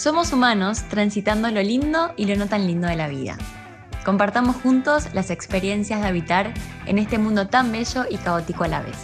Somos 0.00 0.32
humanos 0.32 0.88
transitando 0.88 1.50
lo 1.50 1.62
lindo 1.62 2.14
y 2.16 2.24
lo 2.24 2.34
no 2.36 2.48
tan 2.48 2.66
lindo 2.66 2.88
de 2.88 2.96
la 2.96 3.06
vida. 3.06 3.36
Compartamos 4.02 4.56
juntos 4.56 5.12
las 5.12 5.28
experiencias 5.28 6.00
de 6.00 6.06
habitar 6.06 6.54
en 6.86 6.96
este 6.96 7.18
mundo 7.18 7.48
tan 7.48 7.70
bello 7.70 8.06
y 8.08 8.16
caótico 8.16 8.64
a 8.64 8.68
la 8.68 8.80
vez. 8.80 8.96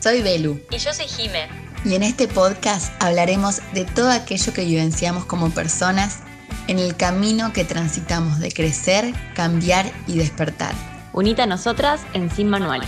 Soy 0.00 0.22
Belu. 0.22 0.58
Y 0.70 0.78
yo 0.78 0.94
soy 0.94 1.04
Jime. 1.04 1.48
Y 1.84 1.96
en 1.96 2.02
este 2.02 2.28
podcast 2.28 2.90
hablaremos 3.02 3.60
de 3.74 3.84
todo 3.84 4.10
aquello 4.10 4.54
que 4.54 4.64
vivenciamos 4.64 5.26
como 5.26 5.50
personas 5.50 6.20
en 6.66 6.78
el 6.78 6.96
camino 6.96 7.52
que 7.52 7.66
transitamos 7.66 8.38
de 8.38 8.50
crecer, 8.50 9.12
cambiar 9.34 9.92
y 10.06 10.16
despertar. 10.16 10.74
Unita 11.12 11.42
a 11.42 11.46
nosotras 11.46 12.00
en 12.14 12.30
Sin 12.30 12.48
Manual. 12.48 12.80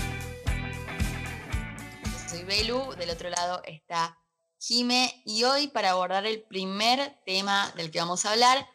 Soy 2.27 2.43
Belu, 2.45 2.95
del 2.97 3.11
otro 3.11 3.29
lado 3.29 3.61
está 3.67 4.20
Jime, 4.63 5.23
y 5.25 5.45
hoy 5.45 5.69
para 5.69 5.93
abordar 5.93 6.27
el 6.27 6.43
primer 6.43 7.19
tema 7.25 7.73
del 7.77 7.91
que 7.91 7.99
vamos 7.99 8.27
a 8.27 8.33
hablar, 8.33 8.69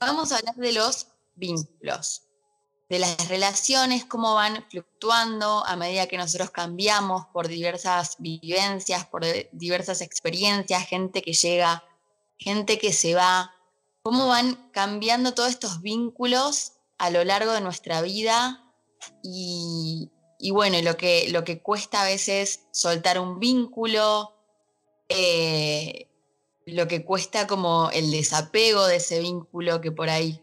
vamos 0.00 0.32
a 0.32 0.38
hablar 0.38 0.54
de 0.54 0.72
los 0.72 1.08
vínculos, 1.34 2.22
de 2.88 2.98
las 2.98 3.28
relaciones, 3.28 4.06
cómo 4.06 4.34
van 4.34 4.64
fluctuando 4.70 5.66
a 5.66 5.76
medida 5.76 6.06
que 6.06 6.16
nosotros 6.16 6.50
cambiamos 6.50 7.26
por 7.26 7.46
diversas 7.46 8.16
vivencias, 8.18 9.04
por 9.04 9.22
diversas 9.52 10.00
experiencias, 10.00 10.88
gente 10.88 11.20
que 11.20 11.34
llega, 11.34 11.84
gente 12.38 12.78
que 12.78 12.94
se 12.94 13.14
va, 13.14 13.54
cómo 14.02 14.28
van 14.28 14.70
cambiando 14.72 15.34
todos 15.34 15.50
estos 15.50 15.82
vínculos 15.82 16.72
a 16.96 17.10
lo 17.10 17.22
largo 17.22 17.52
de 17.52 17.60
nuestra 17.60 18.00
vida 18.00 18.64
y, 19.22 20.10
bueno, 20.52 20.80
lo 20.80 20.96
que, 20.96 21.28
lo 21.28 21.44
que 21.44 21.60
cuesta 21.60 22.00
a 22.00 22.06
veces 22.06 22.60
soltar 22.72 23.20
un 23.20 23.38
vínculo, 23.38 24.37
eh, 25.08 26.08
lo 26.66 26.86
que 26.86 27.04
cuesta 27.04 27.46
como 27.46 27.90
el 27.92 28.10
desapego 28.10 28.86
de 28.86 28.96
ese 28.96 29.20
vínculo 29.20 29.80
que 29.80 29.90
por 29.90 30.10
ahí 30.10 30.42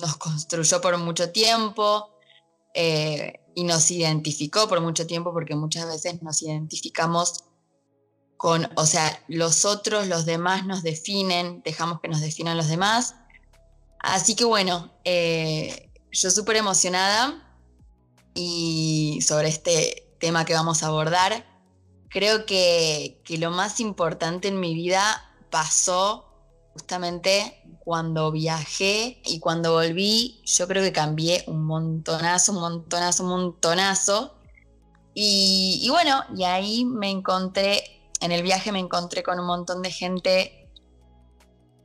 nos 0.00 0.16
construyó 0.16 0.80
por 0.80 0.96
mucho 0.98 1.30
tiempo 1.30 2.10
eh, 2.74 3.40
y 3.54 3.64
nos 3.64 3.90
identificó 3.90 4.68
por 4.68 4.80
mucho 4.80 5.06
tiempo, 5.06 5.32
porque 5.32 5.54
muchas 5.54 5.86
veces 5.86 6.22
nos 6.22 6.40
identificamos 6.42 7.44
con, 8.36 8.70
o 8.76 8.86
sea, 8.86 9.22
los 9.28 9.64
otros, 9.66 10.06
los 10.06 10.24
demás 10.24 10.64
nos 10.64 10.82
definen, 10.82 11.60
dejamos 11.62 12.00
que 12.00 12.08
nos 12.08 12.20
definan 12.20 12.56
los 12.56 12.68
demás. 12.68 13.16
Así 13.98 14.34
que 14.34 14.44
bueno, 14.44 14.94
eh, 15.04 15.90
yo 16.10 16.30
súper 16.30 16.56
emocionada 16.56 17.46
y 18.34 19.20
sobre 19.20 19.48
este 19.48 20.14
tema 20.18 20.44
que 20.46 20.54
vamos 20.54 20.82
a 20.82 20.86
abordar 20.86 21.49
creo 22.10 22.44
que, 22.44 23.22
lo 23.38 23.50
más 23.50 23.80
importante 23.80 24.48
en 24.48 24.60
mi 24.60 24.74
vida 24.74 25.02
pasó 25.50 26.26
justamente 26.74 27.62
cuando 27.78 28.30
viajé 28.30 29.22
y 29.24 29.40
cuando 29.40 29.72
volví, 29.72 30.42
yo 30.44 30.68
creo 30.68 30.82
que 30.82 30.92
cambié 30.92 31.44
un 31.46 31.64
montonazo, 31.64 32.52
un 32.52 32.60
montonazo, 32.60 33.22
un 33.24 33.30
montonazo. 33.30 34.34
Y, 35.14 35.80
y, 35.82 35.90
bueno, 35.90 36.22
y 36.36 36.44
ahí 36.44 36.84
me 36.84 37.10
encontré, 37.10 38.02
en 38.20 38.32
el 38.32 38.42
viaje 38.42 38.70
me 38.72 38.78
encontré 38.78 39.22
con 39.22 39.40
un 39.40 39.46
montón 39.46 39.82
de 39.82 39.90
gente 39.90 40.68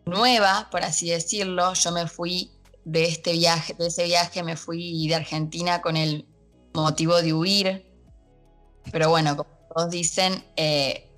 nueva, 0.06 0.68
por 0.72 0.84
así 0.84 1.10
decirlo. 1.10 1.74
Yo 1.74 1.92
me 1.92 2.08
fui 2.08 2.52
de 2.84 3.06
este 3.06 3.34
viaje, 3.34 3.74
de 3.74 3.88
ese 3.88 4.06
viaje 4.06 4.44
me 4.44 4.56
fui 4.56 5.08
de 5.08 5.16
Argentina 5.16 5.82
con 5.82 5.98
el 5.98 6.28
motivo 6.74 7.22
de 7.22 7.34
huir. 7.34 7.86
Pero 8.92 9.10
bueno, 9.10 9.36
dicen, 9.90 10.44
eh, 10.56 11.12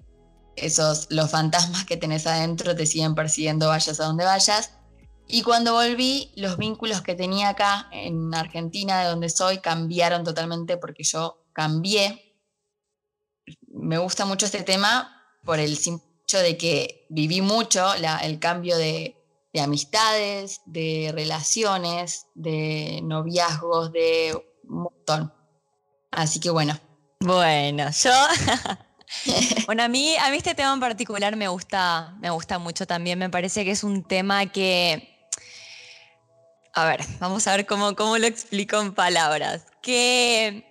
esos, 0.55 1.07
los 1.11 1.29
fantasmas 1.29 1.85
que 1.85 1.97
tenés 1.97 2.25
adentro 2.25 2.75
te 2.75 2.85
siguen 2.85 3.15
persiguiendo 3.15 3.67
vayas 3.67 3.99
a 3.99 4.05
donde 4.05 4.25
vayas. 4.25 4.71
Y 5.27 5.43
cuando 5.43 5.73
volví, 5.73 6.31
los 6.35 6.57
vínculos 6.57 7.01
que 7.01 7.13
tenía 7.13 7.49
acá 7.49 7.87
en 7.91 8.33
Argentina, 8.33 9.01
de 9.01 9.09
donde 9.09 9.29
soy, 9.29 9.59
cambiaron 9.59 10.23
totalmente 10.23 10.77
porque 10.77 11.03
yo 11.03 11.45
cambié. 11.53 12.35
Me 13.67 13.97
gusta 13.97 14.25
mucho 14.25 14.45
este 14.45 14.63
tema 14.63 15.23
por 15.43 15.59
el 15.59 15.77
simple 15.77 16.07
hecho 16.23 16.39
de 16.39 16.57
que 16.57 17.05
viví 17.09 17.41
mucho 17.41 17.93
el 17.93 18.39
cambio 18.39 18.77
de, 18.77 19.15
de 19.53 19.61
amistades, 19.61 20.61
de 20.65 21.11
relaciones, 21.13 22.27
de 22.35 23.01
noviazgos, 23.03 23.91
de 23.91 24.33
un 24.63 24.83
montón. 24.83 25.33
Así 26.11 26.39
que 26.39 26.49
bueno, 26.49 26.79
bueno, 27.19 27.89
yo. 27.91 28.11
bueno, 29.65 29.83
a 29.83 29.87
mí, 29.87 30.15
a 30.17 30.29
mí 30.29 30.37
este 30.37 30.55
tema 30.55 30.73
en 30.73 30.79
particular 30.79 31.35
me 31.35 31.47
gusta, 31.47 32.15
me 32.19 32.29
gusta 32.29 32.59
mucho 32.59 32.85
también. 32.85 33.19
Me 33.19 33.29
parece 33.29 33.63
que 33.63 33.71
es 33.71 33.83
un 33.83 34.03
tema 34.03 34.45
que. 34.47 35.13
A 36.73 36.85
ver, 36.85 37.01
vamos 37.19 37.47
a 37.47 37.55
ver 37.55 37.65
cómo, 37.65 37.95
cómo 37.95 38.17
lo 38.17 38.27
explico 38.27 38.79
en 38.79 38.93
palabras. 38.93 39.65
Que 39.81 40.65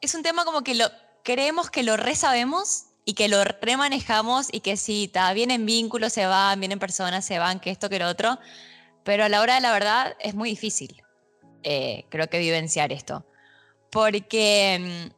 es 0.00 0.14
un 0.14 0.22
tema 0.22 0.44
como 0.44 0.62
que 0.62 0.74
lo 0.74 0.90
creemos 1.22 1.70
que 1.70 1.82
lo 1.82 1.96
resabemos 1.96 2.86
y 3.04 3.14
que 3.14 3.28
lo 3.28 3.42
remanejamos 3.44 4.48
y 4.52 4.60
que 4.60 4.76
sí, 4.76 5.04
está, 5.04 5.32
vienen 5.32 5.64
vínculos, 5.64 6.12
se 6.12 6.26
van, 6.26 6.60
vienen 6.60 6.78
personas, 6.78 7.24
se 7.24 7.38
van, 7.38 7.60
que 7.60 7.70
esto, 7.70 7.88
que 7.88 7.98
lo 7.98 8.08
otro. 8.08 8.38
Pero 9.04 9.24
a 9.24 9.28
la 9.28 9.40
hora 9.40 9.54
de 9.54 9.60
la 9.60 9.72
verdad 9.72 10.16
es 10.18 10.34
muy 10.34 10.50
difícil, 10.50 11.02
eh, 11.62 12.04
creo 12.10 12.28
que 12.28 12.38
vivenciar 12.38 12.92
esto. 12.92 13.24
Porque 13.90 15.08
mm, 15.10 15.15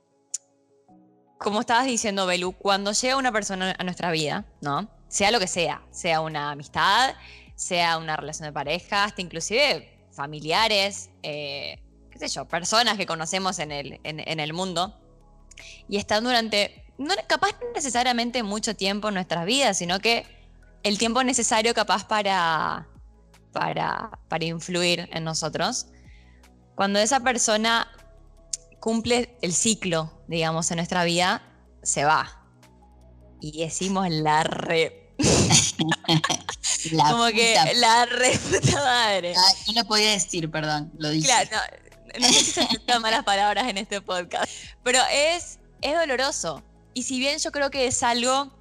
como 1.38 1.60
estabas 1.60 1.87
diciendo, 1.87 2.26
Belu, 2.26 2.53
cuando 2.53 2.93
llega 2.93 3.16
una 3.16 3.32
persona 3.32 3.75
a 3.78 3.84
nuestra 3.84 4.10
vida, 4.10 4.44
¿no? 4.60 4.88
Sea 5.09 5.31
lo 5.31 5.38
que 5.38 5.47
sea, 5.47 5.82
sea 5.91 6.21
una 6.21 6.50
amistad, 6.50 7.15
sea 7.54 7.97
una 7.99 8.16
relación 8.16 8.49
de 8.49 8.53
pareja, 8.53 9.04
hasta 9.04 9.22
inclusive 9.22 10.06
familiares, 10.12 11.10
eh, 11.22 11.81
qué 12.10 12.19
sé 12.19 12.28
yo, 12.28 12.47
personas 12.47 12.99
que 12.99 13.06
conocemos 13.06 13.60
en 13.60 13.72
el, 13.72 14.00
en, 14.03 14.41
el 14.41 14.53
mundo, 14.53 14.99
y 15.88 15.97
están 15.97 16.25
durante, 16.25 16.84
no, 16.99 17.15
capaz 17.26 17.53
necesariamente 17.75 18.43
mucho 18.43 18.75
tiempo 18.75 19.09
en 19.09 19.15
nuestras 19.15 19.47
vidas, 19.47 19.78
sino 19.78 20.00
que 20.00 20.26
el 20.82 20.99
tiempo 20.99 21.22
necesario 21.22 21.72
capaz 21.72 22.05
para, 22.06 22.88
para, 23.53 24.10
para 24.28 24.44
influir 24.44 25.09
en 25.12 25.25
nosotros. 25.25 25.87
Cuando 26.75 26.99
esa 26.99 27.20
persona 27.20 27.88
cumple 28.81 29.37
el 29.43 29.53
ciclo, 29.53 30.22
digamos, 30.28 30.71
en 30.71 30.77
nuestra 30.77 31.05
vida, 31.05 31.43
se 31.83 32.05
va. 32.05 32.47
Y 33.41 33.61
decimos 33.61 34.09
la 34.11 34.43
re. 34.44 35.15
Como 37.11 37.27
que 37.28 37.56
la 37.77 38.06
re 38.06 38.38
puta 38.38 38.77
madre. 38.77 39.34
Ah, 39.37 39.53
no 39.67 39.83
lo 39.83 39.84
podía 39.88 40.12
decir, 40.12 40.50
perdón, 40.50 40.93
lo 40.99 41.11
dije. 41.11 41.27
Claro, 41.27 41.50
no, 41.53 42.21
no 42.21 42.33
sé 42.33 42.44
si 42.44 42.53
se 42.53 42.99
malas 43.00 43.25
palabras 43.25 43.69
en 43.69 43.78
este 43.78 44.00
podcast, 44.00 44.50
pero 44.83 45.00
es, 45.12 45.59
es 45.83 45.99
doloroso. 45.99 46.62
Y 46.94 47.03
si 47.03 47.19
bien 47.19 47.38
yo 47.38 47.53
creo 47.53 47.71
que 47.71 47.87
es 47.87 48.03
algo 48.03 48.56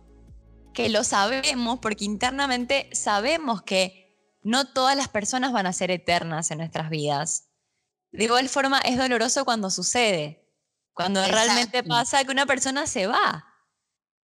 que 0.73 0.89
lo 0.89 1.03
sabemos, 1.03 1.79
porque 1.79 2.06
internamente 2.06 2.89
sabemos 2.91 3.63
que 3.63 4.07
no 4.44 4.66
todas 4.66 4.95
las 4.95 5.07
personas 5.07 5.51
van 5.51 5.66
a 5.66 5.73
ser 5.73 5.91
eternas 5.91 6.51
en 6.51 6.59
nuestras 6.59 6.89
vidas. 6.89 7.47
De 8.12 8.23
igual 8.23 8.50
forma, 8.50 8.79
es 8.79 8.97
doloroso 8.97 9.45
cuando 9.45 9.69
sucede, 9.69 10.44
cuando 10.94 11.25
realmente 11.25 11.84
pasa 11.84 12.23
que 12.23 12.31
una 12.31 12.45
persona 12.45 12.88
se 12.88 13.07
va. 13.07 13.45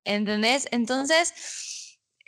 ¿Entendés? 0.05 0.67
Entonces, 0.71 1.33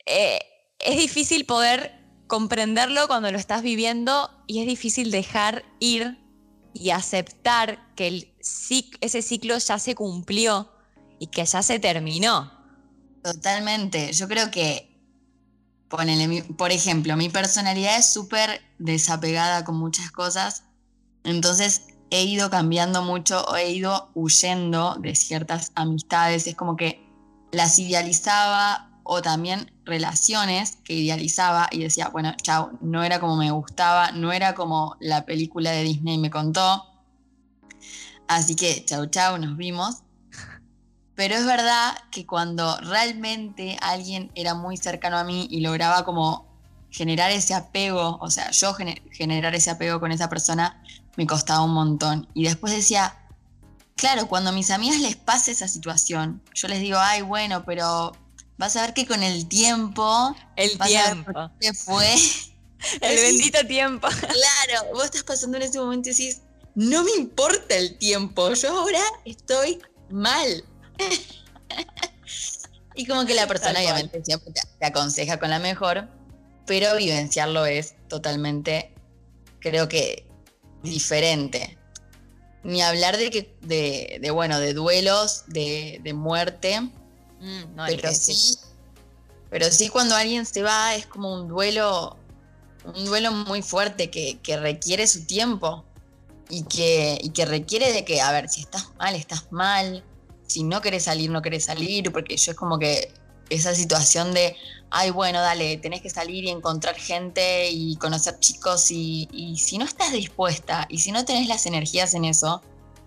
eh, 0.05 0.39
es 0.79 0.97
difícil 0.97 1.45
poder 1.45 2.05
comprenderlo 2.27 3.07
cuando 3.07 3.31
lo 3.31 3.37
estás 3.37 3.61
viviendo 3.61 4.29
y 4.47 4.61
es 4.61 4.67
difícil 4.67 5.11
dejar 5.11 5.65
ir 5.79 6.19
y 6.73 6.89
aceptar 6.89 7.93
que 7.95 8.07
el, 8.07 8.35
ese 9.01 9.21
ciclo 9.21 9.57
ya 9.57 9.79
se 9.79 9.95
cumplió 9.95 10.71
y 11.19 11.27
que 11.27 11.45
ya 11.45 11.63
se 11.63 11.79
terminó. 11.79 12.51
Totalmente. 13.23 14.11
Yo 14.13 14.27
creo 14.27 14.51
que, 14.51 14.99
por 15.87 16.71
ejemplo, 16.71 17.15
mi 17.15 17.29
personalidad 17.29 17.97
es 17.97 18.11
súper 18.11 18.61
desapegada 18.77 19.63
con 19.63 19.77
muchas 19.77 20.11
cosas 20.11 20.64
entonces 21.25 21.87
he 22.09 22.23
ido 22.23 22.49
cambiando 22.49 23.01
mucho, 23.01 23.43
o 23.45 23.55
he 23.55 23.71
ido 23.71 24.09
huyendo 24.13 24.95
de 24.95 25.15
ciertas 25.15 25.71
amistades, 25.75 26.47
es 26.47 26.55
como 26.55 26.75
que 26.75 27.05
las 27.51 27.79
idealizaba 27.79 28.89
o 29.03 29.21
también 29.21 29.71
relaciones 29.85 30.77
que 30.83 30.93
idealizaba 30.93 31.67
y 31.71 31.79
decía, 31.79 32.09
bueno, 32.09 32.33
chao, 32.41 32.71
no 32.81 33.03
era 33.03 33.19
como 33.19 33.37
me 33.37 33.51
gustaba, 33.51 34.11
no 34.11 34.31
era 34.31 34.55
como 34.55 34.97
la 34.99 35.25
película 35.25 35.71
de 35.71 35.83
Disney 35.83 36.17
me 36.17 36.31
contó. 36.31 36.85
Así 38.27 38.55
que 38.55 38.83
chau, 38.85 39.05
chau, 39.07 39.37
nos 39.37 39.55
vimos. 39.57 40.01
Pero 41.13 41.35
es 41.35 41.45
verdad 41.45 41.95
que 42.11 42.25
cuando 42.25 42.77
realmente 42.81 43.77
alguien 43.81 44.31
era 44.35 44.53
muy 44.53 44.75
cercano 44.75 45.17
a 45.17 45.23
mí 45.23 45.47
y 45.49 45.61
lograba 45.61 46.03
como 46.03 46.45
generar 46.89 47.31
ese 47.31 47.53
apego, 47.53 48.17
o 48.21 48.29
sea, 48.29 48.51
yo 48.51 48.75
generar 49.11 49.53
ese 49.53 49.69
apego 49.69 49.99
con 49.99 50.11
esa 50.11 50.29
persona, 50.29 50.81
me 51.15 51.27
costaba 51.27 51.61
un 51.61 51.73
montón. 51.73 52.27
Y 52.33 52.45
después 52.45 52.73
decía, 52.73 53.17
claro, 53.95 54.27
cuando 54.27 54.49
a 54.49 54.53
mis 54.53 54.71
amigas 54.71 54.99
les 54.99 55.15
pase 55.15 55.51
esa 55.51 55.67
situación, 55.67 56.41
yo 56.53 56.67
les 56.67 56.79
digo, 56.79 56.97
ay, 56.99 57.21
bueno, 57.21 57.65
pero 57.65 58.15
vas 58.57 58.75
a 58.75 58.81
ver 58.81 58.93
que 58.93 59.05
con 59.05 59.23
el 59.23 59.47
tiempo... 59.47 60.35
El 60.55 60.77
tiempo. 60.77 61.51
fue. 61.85 62.13
el 63.01 63.15
bendito 63.15 63.65
tiempo. 63.67 64.07
Claro, 64.07 64.93
vos 64.93 65.05
estás 65.05 65.23
pasando 65.23 65.57
en 65.57 65.63
ese 65.63 65.79
momento 65.79 66.09
y 66.09 66.11
decís, 66.11 66.41
no 66.75 67.03
me 67.03 67.11
importa 67.11 67.75
el 67.75 67.97
tiempo, 67.97 68.53
yo 68.53 68.77
ahora 68.77 69.01
estoy 69.23 69.79
mal. 70.09 70.63
y 72.95 73.05
como 73.05 73.25
que 73.25 73.33
la 73.33 73.47
persona 73.47 73.79
obviamente 73.79 74.23
siempre 74.23 74.53
te 74.53 74.85
aconseja 74.85 75.39
con 75.39 75.49
la 75.49 75.59
mejor, 75.59 76.07
pero 76.65 76.95
vivenciarlo 76.95 77.65
es 77.65 77.95
totalmente, 78.09 78.93
creo 79.59 79.87
que, 79.87 80.24
diferente. 80.85 81.77
Ni 82.63 82.81
hablar 82.81 83.17
de 83.17 83.29
que, 83.29 83.55
de, 83.61 84.31
bueno, 84.31 84.59
de 84.59 84.73
duelos, 84.73 85.43
de, 85.47 86.13
muerte, 86.15 86.81
mm, 86.81 87.75
pero 87.85 88.11
sí, 88.11 88.57
pero 89.49 89.69
sí 89.71 89.89
cuando 89.89 90.15
alguien 90.15 90.45
se 90.45 90.63
va 90.63 90.95
es 90.95 91.05
como 91.05 91.33
un 91.33 91.47
duelo, 91.47 92.17
un 92.85 93.05
duelo 93.05 93.31
muy 93.31 93.61
fuerte 93.61 94.09
que, 94.09 94.39
que 94.41 94.57
requiere 94.57 95.05
su 95.05 95.25
tiempo 95.25 95.85
y 96.49 96.63
que, 96.63 97.19
y 97.21 97.29
que 97.29 97.45
requiere 97.45 97.91
de 97.93 98.05
que, 98.05 98.21
a 98.21 98.31
ver, 98.31 98.49
si 98.49 98.61
estás 98.61 98.87
mal, 98.97 99.15
estás 99.15 99.51
mal, 99.51 100.03
si 100.47 100.63
no 100.63 100.81
querés 100.81 101.03
salir, 101.03 101.29
no 101.29 101.41
querés 101.41 101.65
salir, 101.65 102.11
porque 102.11 102.37
yo 102.37 102.51
es 102.51 102.57
como 102.57 102.79
que 102.79 103.11
esa 103.49 103.75
situación 103.75 104.33
de, 104.33 104.55
ay, 104.97 105.09
bueno, 105.09 105.41
dale, 105.41 105.75
tenés 105.75 106.01
que 106.01 106.09
salir 106.09 106.45
y 106.45 106.49
encontrar 106.49 106.95
gente 106.95 107.69
y 107.69 107.97
conocer 107.97 108.39
chicos 108.39 108.89
y, 108.91 109.57
si 109.57 109.77
no 109.77 109.83
estás 109.83 110.13
dispuesta 110.13 110.85
y 110.89 110.99
si 110.99 111.11
no 111.11 111.25
tenés 111.25 111.49
las 111.49 111.65
energías 111.65 112.13
en 112.13 112.23
eso, 112.23 112.61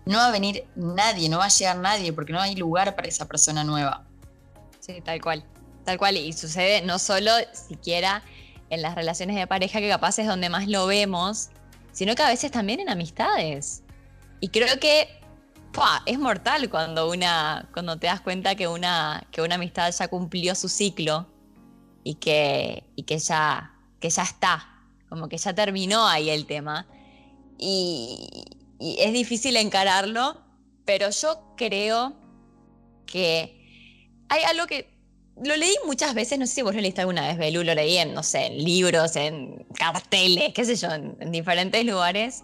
no 0.05 0.19
va 0.19 0.27
a 0.27 0.31
venir 0.31 0.67
nadie, 0.77 1.31
no 1.31 1.39
va 1.39 1.47
a 1.47 1.49
llegar 1.49 1.79
nadie 1.79 2.13
porque 2.13 2.35
no 2.35 2.43
hay 2.43 2.57
lugar 2.57 2.95
para 2.95 3.09
esa 3.09 3.27
persona 3.27 3.65
nueva. 3.65 4.05
Sí, 4.81 5.01
tal 5.01 5.23
cual, 5.23 5.43
tal 5.87 5.97
cual. 5.97 6.19
Y 6.19 6.35
sucede 6.35 6.83
no 6.83 6.99
solo 6.99 7.33
siquiera 7.55 8.23
en 8.69 8.83
las 8.83 8.95
relaciones 8.95 9.37
de 9.37 9.47
pareja, 9.47 9.81
que 9.81 9.89
capaz 9.89 10.19
es 10.19 10.27
donde 10.27 10.51
más 10.51 10.69
lo 10.69 10.87
vemos, 10.87 11.49
sino 11.93 12.15
que 12.15 12.23
a 12.23 12.29
veces 12.29 12.51
también 12.51 12.81
en 12.81 12.91
amistades. 12.91 13.83
Y 14.41 14.49
creo 14.49 14.79
que 14.79 15.09
es 16.05 16.19
mortal 16.19 16.69
cuando 16.69 17.09
una 17.09 17.67
cuando 17.73 17.99
te 17.99 18.09
das 18.09 18.21
cuenta 18.21 18.57
que 18.57 18.69
una, 18.69 19.27
que 19.31 19.41
una 19.41 19.55
amistad 19.55 19.91
ya 19.91 20.09
cumplió 20.09 20.55
su 20.55 20.69
ciclo 20.69 21.27
y 22.09 22.15
que, 22.15 22.85
y 22.97 23.03
que, 23.03 23.19
ya, 23.19 23.71
que 24.01 24.09
ya 24.09 24.23
está, 24.23 24.67
como 25.11 25.29
que 25.29 25.37
ya 25.37 25.55
terminó 25.55 26.09
ahí 26.09 26.31
el 26.31 26.47
tema. 26.47 26.87
Y, 27.59 28.47
es 28.81 29.13
difícil 29.13 29.59
encararlo, 29.59 30.41
pero 30.87 31.11
yo 31.11 31.55
creo 31.59 32.17
que 33.05 33.93
hay 34.31 34.43
algo 34.45 34.67
que 34.67 34.89
lo 35.45 35.55
leí 35.55 35.75
muchas 35.85 36.15
veces, 36.15 36.39
no 36.39 36.47
sé 36.47 36.55
si 36.55 36.63
vos 36.63 36.75
lo 36.75 36.81
leíste 36.81 37.03
alguna 37.03 37.27
vez, 37.27 37.37
Belú, 37.37 37.63
lo 37.63 37.75
leí 37.75 37.99
en, 37.99 38.15
no 38.15 38.23
sé, 38.23 38.47
en 38.47 38.65
libros, 38.65 39.15
en 39.17 39.67
carteles, 39.75 40.55
qué 40.55 40.65
sé 40.65 40.77
yo, 40.77 40.89
en 40.91 41.31
diferentes 41.31 41.85
lugares, 41.85 42.43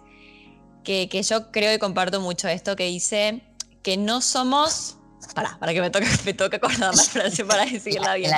que, 0.83 1.07
yo 1.27 1.51
creo 1.51 1.73
y 1.73 1.79
comparto 1.79 2.21
mucho 2.21 2.47
esto 2.49 2.75
que 2.75 2.85
dice 2.85 3.41
que 3.81 3.97
no 3.97 4.21
somos. 4.21 4.97
Para, 5.33 5.57
para 5.57 5.73
que 5.73 5.81
me 5.81 5.89
toque, 5.89 6.05
me 6.25 6.35
toque 6.35 6.57
acordar 6.57 6.93
la 6.93 7.01
frase 7.01 7.43
para 7.45 7.65
decirla 7.71 8.13
bien. 8.13 8.31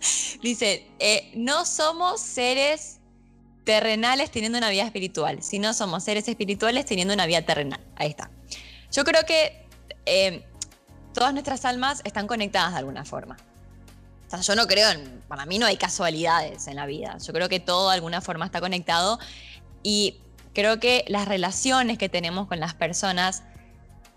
dice, 0.42 0.86
eh, 0.98 1.30
no 1.34 1.64
somos 1.64 2.20
seres 2.20 2.98
terrenales 3.64 4.30
teniendo 4.30 4.58
una 4.58 4.70
vida 4.70 4.84
espiritual, 4.84 5.42
sino 5.42 5.74
somos 5.74 6.04
seres 6.04 6.26
espirituales 6.28 6.86
teniendo 6.86 7.14
una 7.14 7.26
vida 7.26 7.42
terrenal. 7.42 7.80
Ahí 7.96 8.08
está. 8.10 8.30
Yo 8.90 9.04
creo 9.04 9.24
que 9.24 9.66
eh, 10.06 10.44
todas 11.14 11.32
nuestras 11.32 11.64
almas 11.64 12.00
están 12.04 12.26
conectadas 12.26 12.72
de 12.72 12.78
alguna 12.78 13.04
forma. 13.04 13.36
Yo 14.42 14.54
no 14.54 14.66
creo, 14.66 14.90
en, 14.90 15.22
para 15.26 15.44
mí 15.44 15.58
no 15.58 15.66
hay 15.66 15.76
casualidades 15.76 16.68
en 16.68 16.76
la 16.76 16.86
vida. 16.86 17.18
Yo 17.18 17.32
creo 17.32 17.48
que 17.48 17.58
todo 17.58 17.88
de 17.88 17.94
alguna 17.94 18.20
forma 18.20 18.44
está 18.44 18.60
conectado 18.60 19.18
y 19.82 20.20
creo 20.54 20.78
que 20.78 21.04
las 21.08 21.26
relaciones 21.26 21.98
que 21.98 22.08
tenemos 22.08 22.46
con 22.46 22.60
las 22.60 22.74
personas 22.74 23.42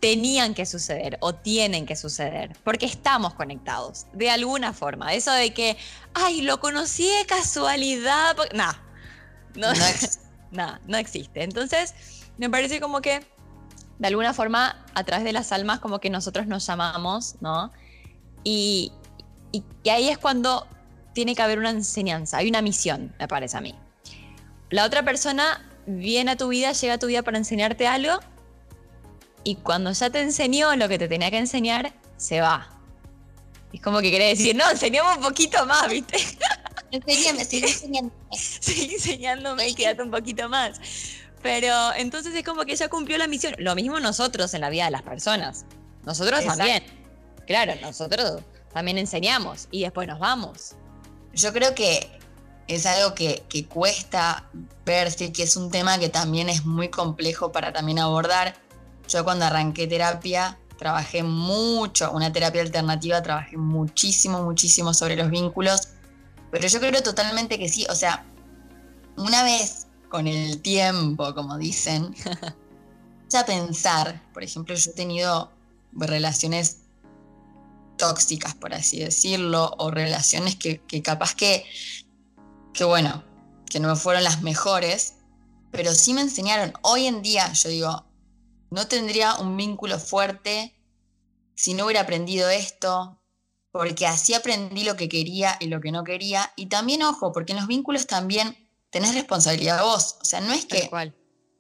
tenían 0.04 0.54
que 0.54 0.66
suceder 0.66 1.18
o 1.22 1.34
tienen 1.34 1.86
que 1.86 1.96
suceder, 1.96 2.58
porque 2.66 2.86
estamos 2.86 3.36
conectados, 3.36 4.06
de 4.12 4.30
alguna 4.30 4.74
forma. 4.74 5.14
Eso 5.14 5.32
de 5.32 5.54
que, 5.54 5.78
ay, 6.14 6.42
lo 6.42 6.60
conocí 6.60 7.08
de 7.08 7.26
casualidad, 7.26 8.36
nah, 8.54 8.74
no, 9.56 9.70
no, 10.52 10.78
no 10.88 10.98
existe. 10.98 11.44
Entonces, 11.44 11.94
me 12.38 12.50
parece 12.50 12.82
como 12.82 13.00
que, 13.00 13.26
de 13.98 14.08
alguna 14.10 14.34
forma, 14.34 14.86
a 14.94 15.06
través 15.06 15.24
de 15.24 15.32
las 15.32 15.54
almas, 15.54 15.80
como 15.80 16.02
que 16.02 16.10
nosotros 16.10 16.48
nos 16.48 16.68
llamamos, 16.68 17.36
¿no? 17.40 17.72
Y, 18.44 18.92
y, 19.54 19.64
y 19.84 19.90
ahí 19.90 20.10
es 20.10 20.18
cuando 20.18 20.68
tiene 21.14 21.34
que 21.34 21.44
haber 21.44 21.60
una 21.60 21.70
enseñanza, 21.70 22.40
hay 22.40 22.50
una 22.50 22.62
misión, 22.62 23.16
me 23.18 23.30
parece 23.30 23.56
a 23.56 23.62
mí. 23.62 23.74
La 24.70 24.84
otra 24.84 25.04
persona 25.04 25.66
viene 25.86 26.32
a 26.32 26.36
tu 26.36 26.50
vida, 26.50 26.74
llega 26.74 26.96
a 26.96 27.00
tu 27.00 27.08
vida 27.08 27.22
para 27.22 27.38
enseñarte 27.38 27.88
algo 27.88 28.20
y 29.44 29.56
cuando 29.56 29.92
ya 29.92 30.10
te 30.10 30.22
enseñó 30.22 30.76
lo 30.76 30.88
que 30.88 30.98
te 30.98 31.08
tenía 31.08 31.30
que 31.32 31.38
enseñar, 31.38 31.94
se 32.18 32.42
va. 32.42 32.70
Es 33.72 33.82
como 33.82 34.00
que 34.00 34.10
quiere 34.10 34.28
decir, 34.28 34.56
no, 34.56 34.70
enseñamos 34.70 35.18
un 35.18 35.24
poquito 35.24 35.66
más, 35.66 35.90
¿viste? 35.90 36.18
Enseñame, 36.92 37.44
sigue 37.44 37.68
enseñándome. 37.68 38.14
sigue 38.38 38.94
enseñándome 38.94 39.68
y 39.68 39.74
quédate 39.74 40.04
un 40.04 40.12
poquito 40.12 40.48
más. 40.48 40.80
Pero 41.42 41.74
entonces 41.96 42.36
es 42.36 42.44
como 42.44 42.66
que 42.66 42.76
ya 42.76 42.88
cumplió 42.88 43.18
la 43.18 43.28
misión. 43.28 43.56
Lo 43.58 43.74
mismo 43.74 44.00
nosotros 44.00 44.54
en 44.54 44.62
la 44.62 44.70
vida 44.70 44.86
de 44.86 44.92
las 44.92 45.02
personas. 45.02 45.66
Nosotros 46.06 46.46
también. 46.46 46.84
Claro, 47.48 47.74
nosotros 47.82 48.42
también 48.74 48.98
enseñamos 48.98 49.68
y 49.72 49.82
después 49.82 50.08
nos 50.08 50.20
vamos. 50.20 50.76
Yo 51.34 51.52
creo 51.52 51.74
que 51.74 52.10
es 52.68 52.86
algo 52.86 53.14
que, 53.14 53.44
cuesta 53.68 54.50
verse, 54.86 55.32
que 55.32 55.44
es 55.44 55.58
un 55.58 55.70
tema 55.70 56.00
que 56.00 56.10
también 56.10 56.50
es 56.50 56.66
muy 56.66 56.90
complejo 56.90 57.52
para 57.52 57.74
también 57.74 58.00
abordar. 58.00 58.56
Yo 59.14 59.24
cuando 59.24 59.46
arranqué 59.46 59.88
terapia 59.88 60.58
trabajé 60.78 61.24
mucho, 61.24 62.12
una 62.12 62.34
terapia 62.34 62.62
alternativa, 62.62 63.22
trabajé 63.22 63.56
muchísimo, 63.56 64.42
muchísimo 64.44 64.94
sobre 64.94 65.16
los 65.16 65.30
vínculos, 65.30 65.90
pero 66.52 66.68
yo 66.68 66.80
creo 66.80 67.02
totalmente 67.04 67.60
que 67.60 67.70
sí, 67.70 67.86
o 67.90 67.96
sea, 67.96 68.26
una 69.16 69.44
vez 69.44 69.88
con 70.10 70.28
el 70.28 70.62
tiempo, 70.62 71.34
como 71.36 71.58
dicen, 71.58 72.14
ya 73.30 73.46
pensar, 73.46 74.22
por 74.34 74.44
ejemplo, 74.44 74.76
yo 74.76 74.92
he 74.92 74.94
tenido 74.94 75.52
relaciones 75.94 76.80
tóxicas, 77.98 78.56
por 78.56 78.74
así 78.74 79.00
decirlo, 79.00 79.76
o 79.78 79.92
relaciones 79.92 80.56
que, 80.56 80.82
que 80.82 81.02
capaz 81.04 81.36
que 81.36 81.66
que 82.74 82.84
bueno, 82.84 83.24
que 83.70 83.80
no 83.80 83.96
fueron 83.96 84.24
las 84.24 84.42
mejores, 84.42 85.16
pero 85.72 85.94
sí 85.94 86.14
me 86.14 86.22
enseñaron. 86.22 86.74
Hoy 86.82 87.06
en 87.06 87.22
día, 87.22 87.54
yo 87.54 87.70
digo, 87.70 88.06
no 88.74 88.88
tendría 88.88 89.36
un 89.36 89.56
vínculo 89.56 90.00
fuerte 90.00 90.76
si 91.56 91.74
no 91.74 91.86
hubiera 91.86 92.02
aprendido 92.02 92.50
esto, 92.50 93.22
porque 93.72 94.08
así 94.08 94.34
aprendí 94.34 94.84
lo 94.84 94.96
que 94.96 95.10
quería 95.10 95.56
y 95.60 95.68
lo 95.68 95.80
que 95.80 95.92
no 95.92 96.04
quería. 96.04 96.52
Y 96.56 96.68
también, 96.68 97.04
ojo, 97.04 97.32
porque 97.32 97.54
en 97.54 97.60
los 97.60 97.68
vínculos 97.68 98.08
también 98.08 98.58
tenés 98.90 99.14
responsabilidad 99.14 99.84
vos. 99.84 100.18
O 100.22 100.26
sea, 100.26 100.42
no 100.42 100.54
es 100.54 100.66
que 100.66 100.90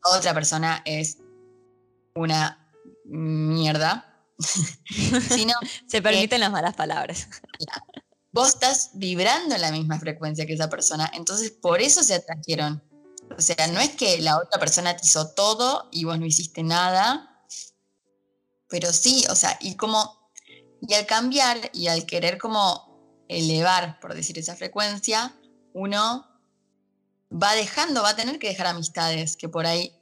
otra 0.03 0.34
persona 0.34 0.82
es 0.86 1.17
una 2.15 2.72
mierda, 3.05 4.25
sino... 5.29 5.53
Se 5.88 6.01
permiten 6.01 6.39
las 6.39 6.51
malas 6.51 6.75
palabras 6.75 7.27
vos 8.34 8.50
estás 8.50 8.89
vibrando 8.96 9.55
en 9.55 9.62
la 9.62 9.72
misma 9.72 10.00
frecuencia 10.00 10.46
que 10.46 10.53
esa 10.53 10.70
persona, 10.70 11.10
entonces 11.13 11.51
por 11.51 11.79
eso 11.79 12.03
se 12.03 12.15
atrajeron. 12.15 12.84
O 13.37 13.41
sea, 13.41 13.67
no 13.67 13.79
es 13.79 13.91
que 13.91 14.19
la 14.21 14.37
otra 14.37 14.59
persona 14.59 14.95
te 14.95 15.05
hizo 15.05 15.29
todo 15.29 15.87
y 15.91 16.03
vos 16.05 16.19
no 16.19 16.25
hiciste 16.25 16.63
nada, 16.63 17.45
pero 18.69 18.91
sí, 18.91 19.23
o 19.29 19.35
sea, 19.35 19.57
y 19.61 19.75
como, 19.75 20.29
y 20.81 20.93
al 20.93 21.05
cambiar 21.05 21.69
y 21.73 21.87
al 21.87 22.05
querer 22.05 22.37
como 22.37 23.25
elevar, 23.27 23.99
por 23.99 24.13
decir 24.13 24.37
esa 24.37 24.55
frecuencia, 24.55 25.35
uno 25.73 26.27
va 27.31 27.53
dejando, 27.55 28.03
va 28.03 28.09
a 28.09 28.15
tener 28.15 28.39
que 28.39 28.49
dejar 28.49 28.67
amistades 28.67 29.37
que 29.37 29.49
por 29.49 29.65
ahí 29.65 29.93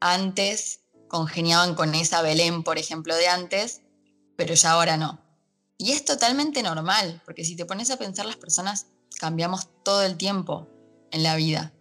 antes 0.00 0.80
congeniaban 1.08 1.74
con 1.74 1.94
esa 1.94 2.22
Belén, 2.22 2.62
por 2.62 2.78
ejemplo, 2.78 3.14
de 3.16 3.28
antes, 3.28 3.82
pero 4.36 4.54
ya 4.54 4.72
ahora 4.72 4.96
no. 4.96 5.20
Y 5.76 5.92
es 5.92 6.04
totalmente 6.04 6.62
normal, 6.62 7.22
porque 7.24 7.44
si 7.44 7.56
te 7.56 7.64
pones 7.64 7.90
a 7.90 7.96
pensar, 7.96 8.26
las 8.26 8.36
personas 8.36 8.86
cambiamos 9.18 9.68
todo 9.82 10.02
el 10.02 10.16
tiempo 10.16 10.68
en 11.10 11.22
la 11.22 11.36
vida. 11.36 11.72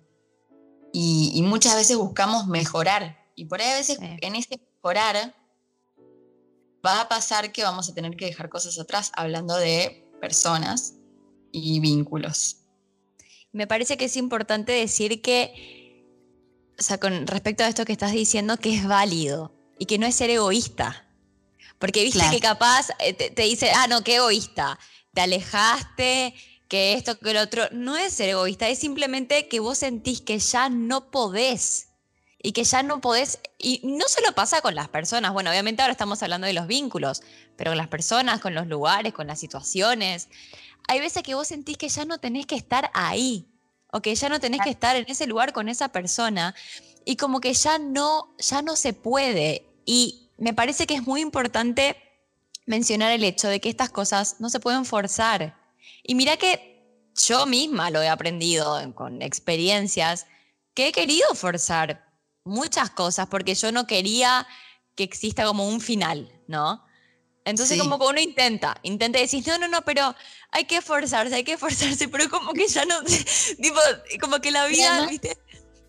Y, 0.92 1.42
muchas 1.44 1.76
veces 1.76 1.98
buscamos 1.98 2.48
mejorar. 2.48 3.18
Y 3.36 3.46
por 3.46 3.62
ahí 3.62 3.70
a 3.70 3.76
veces 3.76 4.00
en 4.02 4.36
ese 4.36 4.60
mejorar 4.76 5.36
va 6.86 7.02
a 7.02 7.10
pasar 7.10 7.52
que 7.52 7.64
vamos 7.64 7.90
a 7.90 7.94
tener 7.94 8.16
que 8.16 8.26
dejar 8.26 8.50
cosas 8.50 8.78
atrás, 8.80 9.12
hablando 9.16 9.56
de 9.56 10.10
personas 10.20 10.96
y 11.52 11.80
vínculos. 11.80 12.58
Me 13.52 13.68
parece 13.68 13.98
que 13.98 14.06
es 14.06 14.18
importante 14.18 14.72
decir 14.72 15.22
que, 15.22 16.06
o 16.78 16.82
sea, 16.82 17.00
con 17.00 17.28
respecto 17.28 17.64
a 17.64 17.68
esto 17.68 17.86
que 17.86 17.94
estás 17.94 18.12
diciendo, 18.12 18.58
que 18.58 18.76
es 18.76 18.88
válido 18.88 19.54
y 19.80 19.86
que 19.86 19.98
no 19.98 20.06
es 20.06 20.16
ser 20.16 20.30
egoísta. 20.30 21.06
Porque 21.80 22.04
viste 22.04 22.30
que 22.30 22.40
capaz 22.40 22.90
eh, 23.00 23.14
te, 23.14 23.44
dice, 23.44 23.72
ah, 23.72 23.88
no, 23.88 24.04
qué 24.04 24.18
egoísta. 24.18 24.78
Te 25.14 25.22
alejaste, 25.22 26.36
que 26.70 26.94
esto, 26.94 27.20
que 27.20 27.32
el 27.32 27.38
otro, 27.38 27.64
no 27.72 27.98
es 27.98 28.14
ser 28.14 28.30
egoísta, 28.30 28.70
es 28.70 28.80
simplemente 28.80 29.48
que 29.48 29.60
vos 29.60 29.80
sentís 29.80 30.22
que 30.22 30.40
ya 30.40 30.70
no 30.70 31.12
podés 31.12 31.88
y 32.42 32.54
que 32.54 32.64
ya 32.64 32.84
no 32.84 33.02
podés, 33.02 33.40
y 33.58 33.82
no 33.84 34.08
solo 34.08 34.34
pasa 34.34 34.62
con 34.62 34.74
las 34.74 34.88
personas, 34.88 35.34
bueno, 35.34 35.50
obviamente 35.50 35.82
ahora 35.82 35.92
estamos 35.92 36.24
hablando 36.24 36.48
de 36.48 36.54
los 36.54 36.68
vínculos, 36.68 37.22
pero 37.58 37.72
con 37.72 37.78
las 37.78 37.90
personas, 37.90 38.40
con 38.40 38.56
los 38.56 38.68
lugares, 38.68 39.14
con 39.14 39.28
las 39.28 39.40
situaciones, 39.40 40.30
hay 40.88 41.02
veces 41.02 41.22
que 41.24 41.36
vos 41.36 41.50
sentís 41.50 41.78
que 41.78 41.90
ya 41.90 42.06
no 42.06 42.20
tenés 42.20 42.46
que 42.46 42.56
estar 42.56 42.90
ahí, 42.94 43.48
o 43.92 44.02
que 44.02 44.16
ya 44.16 44.30
no 44.30 44.40
tenés 44.40 44.62
que 44.62 44.70
estar 44.70 44.96
en 44.96 45.06
ese 45.10 45.28
lugar 45.28 45.52
con 45.52 45.68
esa 45.68 45.90
persona, 45.90 46.56
y 47.04 47.18
como 47.18 47.42
que 47.42 47.54
ya 47.54 47.78
no, 47.78 48.34
ya 48.38 48.62
no 48.62 48.78
se 48.78 48.94
puede, 48.94 49.66
y 49.86 50.30
me 50.38 50.54
parece 50.54 50.88
que 50.88 50.94
es 50.94 51.06
muy 51.06 51.20
importante 51.20 51.98
mencionar 52.66 53.12
el 53.12 53.26
hecho 53.26 53.50
de 53.50 53.60
que 53.60 53.68
estas 53.68 53.90
cosas 53.90 54.38
no 54.40 54.50
se 54.50 54.62
pueden 54.62 54.86
forzar. 54.86 55.59
Y 56.04 56.16
mira 56.16 56.38
que 56.38 56.70
yo 57.16 57.46
misma 57.46 57.90
lo 57.90 58.02
he 58.02 58.08
aprendido 58.08 58.94
con 58.96 59.22
experiencias 59.22 60.26
que 60.74 60.88
he 60.88 60.92
querido 60.92 61.34
forzar 61.36 62.06
muchas 62.44 62.90
cosas 62.90 63.28
porque 63.28 63.56
yo 63.56 63.72
no 63.72 63.86
quería 63.88 64.48
que 64.96 65.04
exista 65.04 65.46
como 65.46 65.68
un 65.68 65.82
final, 65.82 66.32
¿no? 66.48 66.84
Entonces 67.46 67.80
como 67.80 67.98
que 67.98 68.06
uno 68.06 68.20
intenta, 68.20 68.78
intenta 68.84 69.18
decir, 69.18 69.46
no, 69.48 69.58
no, 69.58 69.68
no, 69.68 69.82
pero 69.82 70.16
hay 70.52 70.66
que 70.66 70.78
esforzarse, 70.78 71.34
hay 71.34 71.44
que 71.44 71.54
esforzarse, 71.54 72.08
pero 72.10 72.30
como 72.30 72.54
que 72.54 72.68
ya 72.68 72.86
no, 72.86 72.96
tipo, 73.62 73.80
como 74.20 74.40
que 74.40 74.52
la 74.52 74.68
vida, 74.68 75.08
¿viste? 75.08 75.38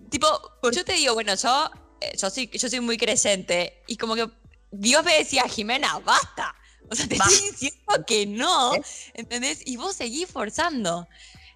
Tipo, 0.08 0.26
yo 0.72 0.84
te 0.84 0.94
digo, 0.94 1.14
bueno, 1.14 1.34
yo, 1.34 1.70
eh, 2.00 2.16
yo, 2.16 2.30
soy, 2.30 2.48
yo 2.48 2.68
soy 2.68 2.80
muy 2.80 2.96
creyente 2.96 3.82
y 3.86 3.96
como 3.96 4.14
que 4.14 4.28
Dios 4.70 5.04
me 5.04 5.18
decía, 5.18 5.44
Jimena, 5.48 5.98
basta, 5.98 6.54
o 6.90 6.94
sea, 6.94 7.06
te 7.06 7.14
estoy 7.14 7.50
diciendo 7.50 8.04
que 8.06 8.26
no, 8.26 8.72
¿entendés? 9.14 9.60
Y 9.64 9.76
vos 9.76 9.94
seguís 9.94 10.28
forzando. 10.28 11.06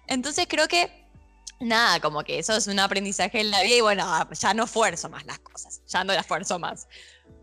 Entonces 0.07 0.45
creo 0.47 0.67
que, 0.67 1.05
nada, 1.59 1.99
como 1.99 2.23
que 2.23 2.39
eso 2.39 2.55
es 2.55 2.67
un 2.67 2.79
aprendizaje 2.79 3.41
en 3.41 3.51
la 3.51 3.61
vida 3.61 3.75
y 3.75 3.81
bueno, 3.81 4.03
ah, 4.05 4.27
ya 4.31 4.53
no 4.53 4.65
fuerzo 4.65 5.09
más 5.09 5.25
las 5.25 5.39
cosas, 5.39 5.81
ya 5.87 6.03
no 6.03 6.13
las 6.13 6.25
fuerzo 6.25 6.57
más. 6.57 6.87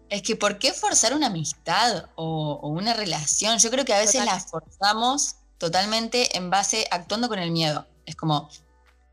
Es 0.09 0.23
que 0.23 0.37
¿por 0.37 0.59
qué 0.59 0.73
forzar 0.73 1.15
una 1.15 1.27
amistad 1.27 2.07
o, 2.15 2.61
una 2.69 2.95
relación? 2.95 3.59
Yo 3.59 3.71
creo 3.71 3.85
que 3.85 3.95
a 3.95 3.99
veces 3.99 4.25
las 4.25 4.47
forzamos 4.47 5.37
totalmente 5.59 6.37
en 6.37 6.51
base, 6.51 6.87
actuando 6.91 7.29
con 7.29 7.39
el 7.39 7.51
miedo. 7.51 7.87
Es 8.05 8.17
como, 8.17 8.51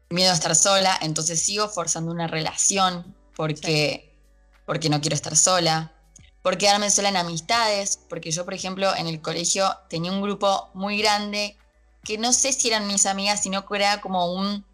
miedo 0.10 0.32
a 0.32 0.34
estar 0.34 0.56
sola, 0.56 0.98
entonces 1.02 1.42
sigo 1.42 1.70
forzando 1.70 2.12
una 2.12 2.28
relación 2.28 3.16
porque, 3.36 4.18
porque 4.66 4.90
no 4.90 5.02
quiero 5.02 5.16
estar 5.16 5.36
sola 5.36 5.94
por 6.42 6.58
quedarme 6.58 6.90
sola 6.90 7.10
en 7.10 7.18
amistades, 7.18 8.00
porque 8.10 8.32
yo, 8.32 8.46
por 8.46 8.54
ejemplo, 8.54 8.96
en 8.96 9.08
el 9.08 9.22
colegio 9.22 9.70
tenía 9.90 10.12
un 10.12 10.22
grupo 10.22 10.70
muy 10.74 10.98
grande 10.98 11.58
que 12.04 12.18
no 12.18 12.32
sé 12.34 12.54
si 12.54 12.70
eran 12.70 12.88
mis 12.88 13.06
amigas, 13.06 13.44
sino 13.44 13.66
que 13.66 13.76
era 13.76 14.02
como 14.02 14.34
un, 14.34 14.66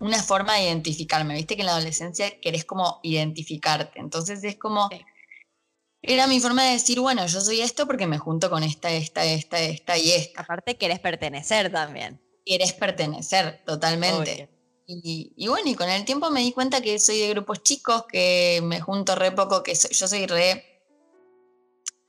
una 0.00 0.22
forma 0.22 0.56
de 0.56 0.64
identificarme. 0.64 1.34
Viste 1.34 1.54
que 1.54 1.62
en 1.62 1.66
la 1.66 1.72
adolescencia 1.72 2.40
querés 2.40 2.64
como 2.64 3.00
identificarte. 3.02 4.00
Entonces 4.00 4.42
es 4.42 4.56
como. 4.56 4.88
Era 6.04 6.26
mi 6.26 6.40
forma 6.40 6.64
de 6.64 6.72
decir, 6.72 6.98
bueno, 6.98 7.24
yo 7.26 7.40
soy 7.40 7.60
esto 7.60 7.86
porque 7.86 8.08
me 8.08 8.18
junto 8.18 8.50
con 8.50 8.64
esta, 8.64 8.90
esta, 8.90 9.24
esta, 9.24 9.60
esta 9.60 9.96
y 9.96 10.10
esta. 10.10 10.40
Aparte, 10.40 10.76
querés 10.76 10.98
pertenecer 10.98 11.70
también. 11.70 12.20
Querés 12.44 12.72
pertenecer, 12.72 13.62
totalmente. 13.64 14.48
Y, 14.84 15.32
y, 15.36 15.46
bueno, 15.46 15.70
y 15.70 15.76
con 15.76 15.88
el 15.88 16.04
tiempo 16.04 16.28
me 16.30 16.40
di 16.40 16.50
cuenta 16.50 16.80
que 16.80 16.98
soy 16.98 17.20
de 17.20 17.28
grupos 17.28 17.62
chicos, 17.62 18.04
que 18.10 18.60
me 18.64 18.80
junto 18.80 19.14
re 19.14 19.30
poco, 19.30 19.62
que 19.62 19.74
yo 19.74 20.08
soy 20.08 20.26
re 20.26 20.71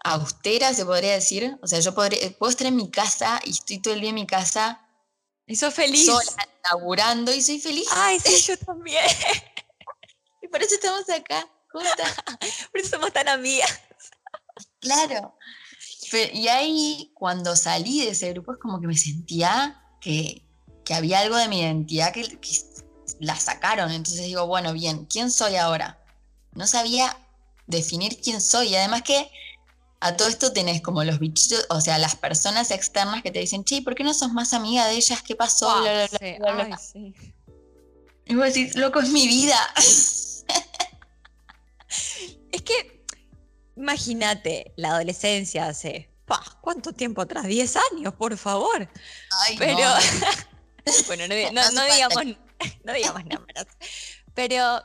austera, 0.03 0.73
se 0.73 0.85
podría 0.85 1.13
decir. 1.13 1.57
O 1.61 1.67
sea, 1.67 1.79
yo 1.79 1.95
podría, 1.95 2.31
puedo 2.37 2.49
estar 2.49 2.67
en 2.67 2.75
mi 2.75 2.89
casa 2.89 3.39
y 3.43 3.51
estoy 3.51 3.79
todo 3.79 3.93
el 3.93 4.01
día 4.01 4.09
en 4.09 4.15
mi 4.15 4.27
casa. 4.27 4.85
Y 5.47 5.55
soy 5.55 5.71
feliz. 5.71 6.05
Sola, 6.05 6.49
laburando 6.71 7.33
y 7.33 7.41
soy 7.41 7.59
feliz. 7.59 7.87
Ay, 7.91 8.19
sí, 8.19 8.41
yo 8.47 8.57
también. 8.57 9.03
y 10.41 10.47
por 10.47 10.61
eso 10.61 10.75
estamos 10.75 11.09
acá, 11.09 11.47
juntas. 11.71 12.15
por 12.71 12.81
eso 12.81 12.89
somos 12.89 13.11
tan 13.11 13.27
amigas. 13.27 13.79
Claro. 14.79 15.35
y 16.33 16.47
ahí, 16.49 17.11
cuando 17.15 17.55
salí 17.55 18.01
de 18.01 18.11
ese 18.11 18.31
grupo, 18.33 18.53
es 18.53 18.59
como 18.59 18.79
que 18.79 18.87
me 18.87 18.97
sentía 18.97 19.81
que, 20.01 20.45
que 20.83 20.93
había 20.93 21.19
algo 21.19 21.37
de 21.37 21.47
mi 21.47 21.61
identidad 21.61 22.13
que, 22.13 22.23
que 22.39 22.49
la 23.19 23.37
sacaron. 23.37 23.91
Entonces 23.91 24.25
digo, 24.25 24.45
bueno, 24.47 24.73
bien, 24.73 25.05
¿quién 25.05 25.31
soy 25.31 25.55
ahora? 25.55 25.99
No 26.51 26.67
sabía 26.67 27.17
definir 27.67 28.19
quién 28.21 28.41
soy. 28.41 28.69
Y 28.69 28.75
además 28.75 29.03
que 29.03 29.31
a 30.03 30.17
todo 30.17 30.27
esto 30.27 30.51
tenés 30.51 30.81
como 30.81 31.01
los 31.05 31.17
bichitos, 31.17 31.65
o 31.69 31.79
sea, 31.79 31.97
las 31.97 32.17
personas 32.17 32.71
externas 32.71 33.23
que 33.23 33.31
te 33.31 33.39
dicen, 33.39 33.63
che, 33.63 33.81
¿por 33.81 33.95
qué 33.95 34.03
no 34.03 34.13
sos 34.13 34.33
más 34.33 34.53
amiga 34.53 34.85
de 34.87 34.95
ellas? 34.95 35.21
¿Qué 35.21 35.33
pasó? 35.33 35.81
Y 38.25 38.35
vos 38.35 38.45
decís, 38.45 38.75
loco, 38.75 38.99
es 38.99 39.09
mi 39.09 39.27
vida. 39.27 39.57
es 39.77 40.43
que, 42.65 43.05
imagínate, 43.77 44.73
la 44.75 44.89
adolescencia 44.89 45.67
hace, 45.67 46.09
¿cuánto 46.59 46.91
tiempo 46.91 47.21
atrás? 47.21 47.45
¿10 47.45 47.79
años, 47.93 48.13
por 48.15 48.37
favor? 48.37 48.89
Ay, 49.45 49.55
Pero, 49.57 49.77
bueno, 51.07 51.29
no, 51.29 51.33
digamos, 51.33 52.25
no 52.83 52.93
digamos 52.93 53.25
nombres. 53.25 53.67
Pero 54.33 54.83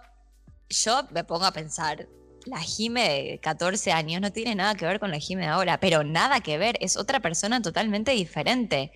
yo 0.68 1.02
me 1.10 1.24
pongo 1.24 1.44
a 1.44 1.52
pensar, 1.52 2.06
la 2.48 2.60
Jime 2.60 3.08
de 3.08 3.40
14 3.40 3.92
años 3.92 4.20
no 4.20 4.32
tiene 4.32 4.54
nada 4.54 4.74
que 4.74 4.86
ver 4.86 5.00
con 5.00 5.10
la 5.10 5.18
Jime 5.18 5.42
de 5.42 5.48
ahora, 5.48 5.78
pero 5.80 6.04
nada 6.04 6.40
que 6.40 6.58
ver, 6.58 6.76
es 6.80 6.96
otra 6.96 7.20
persona 7.20 7.62
totalmente 7.62 8.12
diferente. 8.12 8.92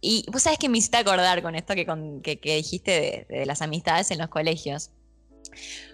Y 0.00 0.26
vos 0.30 0.42
sabés 0.42 0.58
que 0.58 0.68
me 0.68 0.78
hiciste 0.78 0.98
acordar 0.98 1.42
con 1.42 1.54
esto 1.54 1.74
que, 1.74 1.86
que, 2.40 2.56
dijiste 2.56 3.26
de, 3.28 3.46
las 3.46 3.62
amistades 3.62 4.10
en 4.10 4.18
los 4.18 4.28
colegios. 4.28 4.90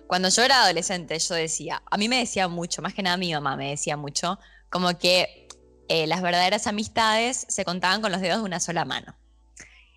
Cuando 0.07 0.29
yo 0.31 0.43
era 0.43 0.65
adolescente, 0.65 1.19
yo 1.19 1.35
decía, 1.35 1.83
a 1.89 1.97
mí 1.97 2.09
me 2.09 2.19
decía 2.19 2.49
mucho, 2.49 2.83
más 2.83 2.95
que 2.95 3.03
nada 3.03 3.17
mi 3.17 3.33
mamá 3.33 3.57
me 3.57 3.71
decía 3.71 3.97
mucho, 3.97 4.39
como 4.69 4.99
que 4.99 5.47
eh, 5.89 6.07
las 6.07 6.23
verdaderas 6.23 6.67
amistades 6.67 7.47
se 7.49 7.65
contaban 7.65 8.01
con 8.01 8.11
los 8.11 8.21
dedos 8.21 8.39
de 8.39 8.45
una 8.45 8.59
sola 8.59 8.85
mano. 8.85 9.17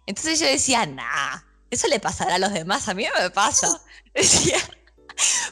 Entonces 0.06 0.40
yo 0.40 0.46
decía, 0.46 0.86
nah, 0.86 1.40
eso 1.72 1.88
le 1.88 2.00
pasará 2.00 2.36
a 2.36 2.40
los 2.40 2.54
demás, 2.54 2.88
a 2.88 2.94
mí 2.94 3.06
no 3.06 3.22
me 3.22 3.30
pasa. 3.32 3.82
Decía, 4.14 4.58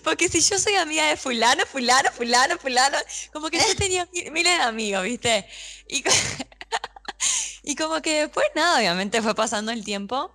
porque 0.04 0.30
si 0.30 0.42
yo 0.42 0.58
soy 0.60 0.76
amiga 0.76 1.06
de 1.08 1.18
fulano, 1.18 1.66
fulano, 1.66 2.12
fulano, 2.12 2.58
fulano, 2.58 2.98
como 3.32 3.50
que 3.50 3.58
yo 3.58 3.76
tenía 3.78 4.08
miles 4.32 4.58
de 4.58 4.64
amigos, 4.64 5.04
¿viste? 5.04 5.48
Y, 5.88 6.04
y 7.64 7.76
como 7.76 8.02
que 8.02 8.22
después 8.22 8.46
nada, 8.56 8.80
obviamente 8.80 9.22
fue 9.22 9.36
pasando 9.36 9.72
el 9.72 9.84
tiempo 9.84 10.34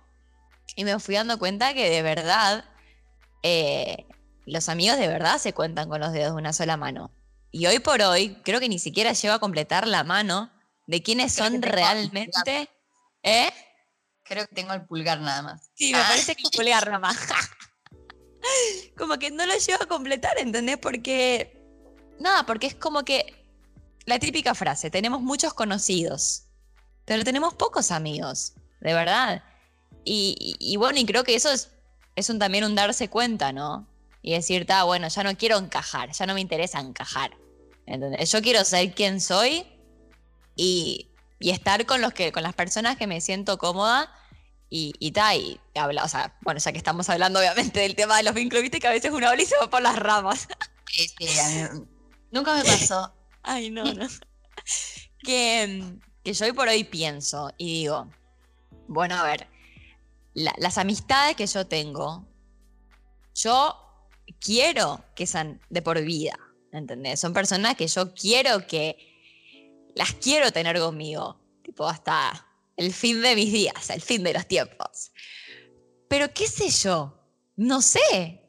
y 0.75 0.83
me 0.83 0.99
fui 0.99 1.15
dando 1.15 1.39
cuenta 1.39 1.73
que 1.73 1.89
de 1.89 2.01
verdad 2.01 2.65
eh, 3.43 4.05
los 4.45 4.69
amigos 4.69 4.97
de 4.97 5.07
verdad 5.07 5.37
se 5.39 5.53
cuentan 5.53 5.89
con 5.89 5.99
los 5.99 6.13
dedos 6.13 6.31
de 6.31 6.37
una 6.37 6.53
sola 6.53 6.77
mano. 6.77 7.11
Y 7.51 7.65
hoy 7.65 7.79
por 7.79 8.01
hoy 8.01 8.41
creo 8.43 8.59
que 8.59 8.69
ni 8.69 8.79
siquiera 8.79 9.13
llego 9.13 9.33
a 9.33 9.39
completar 9.39 9.87
la 9.87 10.03
mano 10.03 10.51
de 10.85 11.01
quiénes 11.01 11.33
son 11.33 11.61
realmente... 11.61 12.69
¿Eh? 13.23 13.51
Creo 14.23 14.45
que 14.47 14.55
tengo 14.55 14.73
el 14.73 14.85
pulgar 14.85 15.19
nada 15.21 15.41
más. 15.41 15.71
Sí, 15.73 15.91
me 15.93 16.01
parece 16.01 16.35
que 16.35 16.43
el 16.43 16.51
pulgar 16.51 16.85
nada 16.91 16.99
más. 16.99 17.17
como 18.97 19.17
que 19.17 19.31
no 19.31 19.45
lo 19.45 19.53
llevo 19.57 19.83
a 19.83 19.87
completar, 19.87 20.37
¿entendés? 20.37 20.77
Porque, 20.77 21.61
nada, 22.19 22.45
porque 22.45 22.67
es 22.67 22.75
como 22.75 23.03
que 23.03 23.45
la 24.05 24.19
típica 24.19 24.55
frase, 24.55 24.89
tenemos 24.89 25.21
muchos 25.21 25.53
conocidos, 25.53 26.43
pero 27.05 27.23
tenemos 27.23 27.53
pocos 27.53 27.91
amigos, 27.91 28.53
de 28.81 28.93
verdad. 28.93 29.43
Y, 30.03 30.75
bueno, 30.77 30.99
y 30.99 31.05
creo 31.05 31.25
que 31.25 31.35
eso 31.35 31.51
es, 31.51 31.69
es 32.15 32.29
un, 32.29 32.39
también 32.39 32.63
un 32.63 32.75
darse 32.75 33.09
cuenta, 33.09 33.51
¿no? 33.51 33.85
Y 34.21 34.31
decir, 34.31 34.65
ah, 34.69 34.85
bueno, 34.85 35.09
ya 35.09 35.23
no 35.23 35.35
quiero 35.35 35.57
encajar, 35.57 36.11
ya 36.11 36.25
no 36.25 36.33
me 36.33 36.41
interesa 36.41 36.79
encajar. 36.79 37.31
¿entendés? 37.85 38.31
Yo 38.31 38.41
quiero 38.41 38.63
ser 38.63 38.93
quien 38.93 39.19
soy 39.19 39.65
y, 40.55 41.07
y 41.39 41.49
estar 41.49 41.85
con, 41.85 42.01
los 42.01 42.13
que, 42.13 42.31
con 42.31 42.43
las 42.43 42.53
personas 42.53 42.97
que 42.97 43.07
me 43.07 43.21
siento 43.21 43.57
cómoda 43.57 44.11
y, 44.69 44.93
y, 44.99 45.13
y 45.17 45.79
habla, 45.79 46.03
o 46.03 46.07
sea, 46.07 46.37
bueno, 46.41 46.59
ya 46.59 46.71
que 46.71 46.77
estamos 46.77 47.09
hablando 47.09 47.39
obviamente 47.39 47.79
del 47.79 47.95
tema 47.95 48.17
de 48.17 48.23
los 48.23 48.33
vínculos, 48.33 48.63
viste 48.63 48.79
que 48.79 48.87
a 48.87 48.91
veces 48.91 49.11
uno 49.11 49.27
habla 49.27 49.41
y 49.41 49.45
se 49.45 49.57
va 49.57 49.69
por 49.69 49.81
las 49.81 49.97
ramas. 49.97 50.47
Sí, 50.91 51.07
nunca 52.31 52.55
me 52.55 52.63
pasó. 52.63 53.13
Ay, 53.43 53.69
no, 53.69 53.83
no. 53.85 54.07
que, 55.19 55.95
que 56.23 56.33
yo 56.33 56.45
hoy 56.45 56.51
por 56.51 56.67
hoy 56.67 56.83
pienso 56.83 57.51
y 57.57 57.81
digo, 57.81 58.09
bueno, 58.87 59.15
a 59.15 59.23
ver, 59.23 59.47
las 60.33 60.77
amistades 60.77 61.35
que 61.35 61.47
yo 61.47 61.65
tengo, 61.65 62.27
yo 63.33 63.75
quiero 64.39 65.03
que 65.15 65.25
sean 65.25 65.61
de 65.69 65.81
por 65.81 66.01
vida, 66.01 66.37
¿entendés? 66.71 67.19
Son 67.19 67.33
personas 67.33 67.75
que 67.75 67.87
yo 67.87 68.13
quiero 68.13 68.67
que 68.67 68.97
las 69.95 70.13
quiero 70.13 70.51
tener 70.51 70.79
conmigo, 70.79 71.39
tipo 71.63 71.87
hasta 71.87 72.46
el 72.77 72.93
fin 72.93 73.21
de 73.21 73.35
mis 73.35 73.51
días, 73.51 73.89
el 73.89 74.01
fin 74.01 74.23
de 74.23 74.33
los 74.33 74.47
tiempos. 74.47 75.11
Pero 76.07 76.33
qué 76.33 76.47
sé 76.47 76.69
yo, 76.69 77.19
no 77.57 77.81
sé, 77.81 78.41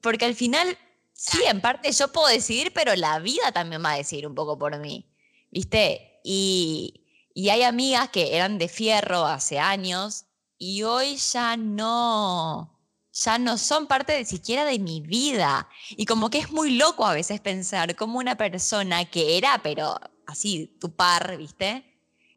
porque 0.00 0.24
al 0.26 0.34
final, 0.34 0.78
sí, 1.12 1.38
en 1.48 1.60
parte 1.60 1.90
yo 1.92 2.12
puedo 2.12 2.28
decidir, 2.28 2.72
pero 2.72 2.94
la 2.96 3.18
vida 3.18 3.52
también 3.52 3.82
va 3.84 3.92
a 3.92 3.96
decidir 3.96 4.26
un 4.26 4.34
poco 4.34 4.58
por 4.58 4.78
mí, 4.78 5.10
¿viste? 5.50 6.20
Y, 6.24 7.06
Y 7.34 7.48
hay 7.50 7.62
amigas 7.62 8.10
que 8.10 8.36
eran 8.36 8.58
de 8.58 8.68
fierro 8.68 9.24
hace 9.24 9.58
años 9.58 10.26
y 10.58 10.82
hoy 10.82 11.16
ya 11.16 11.56
no, 11.56 12.78
ya 13.12 13.38
no 13.38 13.56
son 13.58 13.86
parte 13.86 14.12
de 14.12 14.24
siquiera 14.24 14.64
de 14.64 14.78
mi 14.78 15.00
vida. 15.00 15.68
Y 15.90 16.06
como 16.06 16.28
que 16.30 16.38
es 16.38 16.50
muy 16.50 16.76
loco 16.76 17.06
a 17.06 17.14
veces 17.14 17.40
pensar 17.40 17.96
como 17.96 18.18
una 18.18 18.36
persona 18.36 19.04
que 19.10 19.38
era, 19.38 19.62
pero 19.62 19.98
así, 20.26 20.76
tu 20.80 20.94
par, 20.94 21.36
¿viste? 21.38 21.84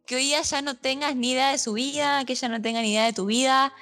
Que 0.06 0.16
hoy 0.16 0.24
día 0.24 0.42
ya 0.42 0.62
no 0.62 0.76
tengas 0.76 1.16
ni 1.16 1.32
idea 1.32 1.52
de 1.52 1.58
su 1.58 1.74
vida, 1.74 2.26
que 2.26 2.34
ella 2.34 2.50
no 2.50 2.62
tenga 2.62 2.82
ni 2.82 2.92
idea 2.92 3.06
de 3.06 3.14
tu 3.14 3.26
vida. 3.26 3.74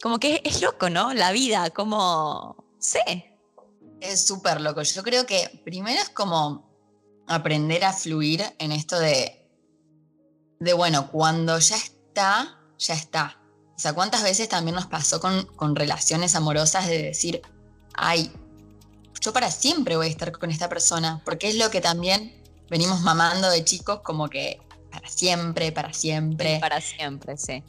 Como 0.00 0.18
que 0.18 0.40
es, 0.44 0.62
loco, 0.62 0.88
¿no? 0.88 1.14
La 1.14 1.32
vida, 1.32 1.70
como, 1.70 2.64
sé. 2.78 3.38
Es 4.00 4.24
súper 4.24 4.60
loco. 4.60 4.82
Yo 4.82 5.02
creo 5.02 5.26
que 5.26 5.60
primero 5.64 6.00
es 6.00 6.10
como 6.10 6.70
aprender 7.26 7.84
a 7.84 7.92
fluir 7.92 8.44
en 8.58 8.70
esto 8.70 8.98
de, 8.98 9.50
de, 10.60 10.72
bueno, 10.74 11.10
cuando 11.10 11.58
ya 11.58 11.76
está, 11.76 12.56
ya 12.78 12.94
está. 12.94 13.40
O 13.74 13.78
sea, 13.78 13.94
¿cuántas 13.94 14.22
veces 14.22 14.48
también 14.48 14.76
nos 14.76 14.86
pasó 14.86 15.20
con, 15.20 15.46
con 15.56 15.74
relaciones 15.74 16.36
amorosas 16.36 16.86
de 16.86 17.02
decir, 17.02 17.42
ay, 17.94 18.30
yo 19.20 19.32
para 19.32 19.50
siempre 19.50 19.96
voy 19.96 20.06
a 20.06 20.10
estar 20.10 20.30
con 20.30 20.50
esta 20.50 20.68
persona? 20.68 21.20
Porque 21.24 21.48
es 21.48 21.56
lo 21.56 21.70
que 21.70 21.80
también 21.80 22.40
venimos 22.70 23.00
mamando 23.00 23.50
de 23.50 23.64
chicos, 23.64 24.00
como 24.02 24.28
que 24.28 24.60
para 24.94 25.08
siempre, 25.08 25.72
para 25.72 25.92
siempre. 25.92 26.58
para 26.60 26.80
siempre, 26.80 27.36
sí. 27.36 27.62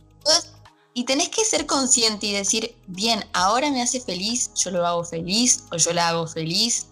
y 0.93 1.05
tenés 1.05 1.29
que 1.29 1.43
ser 1.43 1.65
consciente 1.65 2.27
y 2.27 2.33
decir, 2.33 2.75
bien, 2.87 3.25
ahora 3.33 3.71
me 3.71 3.81
hace 3.81 3.99
feliz, 3.99 4.51
yo 4.53 4.71
lo 4.71 4.85
hago 4.85 5.03
feliz 5.03 5.63
o 5.71 5.77
yo 5.77 5.91
la 5.93 6.09
hago 6.09 6.27
feliz. 6.27 6.87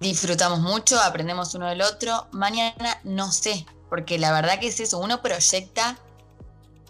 Disfrutamos 0.00 0.60
mucho, 0.60 1.00
aprendemos 1.00 1.54
uno 1.54 1.68
del 1.68 1.82
otro. 1.82 2.28
Mañana 2.32 3.00
no 3.04 3.30
sé, 3.30 3.64
porque 3.88 4.18
la 4.18 4.32
verdad 4.32 4.58
que 4.58 4.68
es 4.68 4.80
eso, 4.80 4.98
uno 4.98 5.22
proyecta 5.22 5.98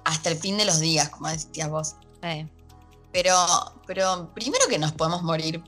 hasta 0.05 0.31
el 0.31 0.39
fin 0.39 0.57
de 0.57 0.65
los 0.65 0.81
días, 0.81 1.09
como 1.09 1.29
decías 1.29 1.69
vos. 1.69 1.97
Pero, 3.13 3.37
pero 3.87 4.33
primero 4.35 4.67
que 4.69 4.79
nos 4.79 4.93
podemos 4.93 5.23
morir, 5.23 5.63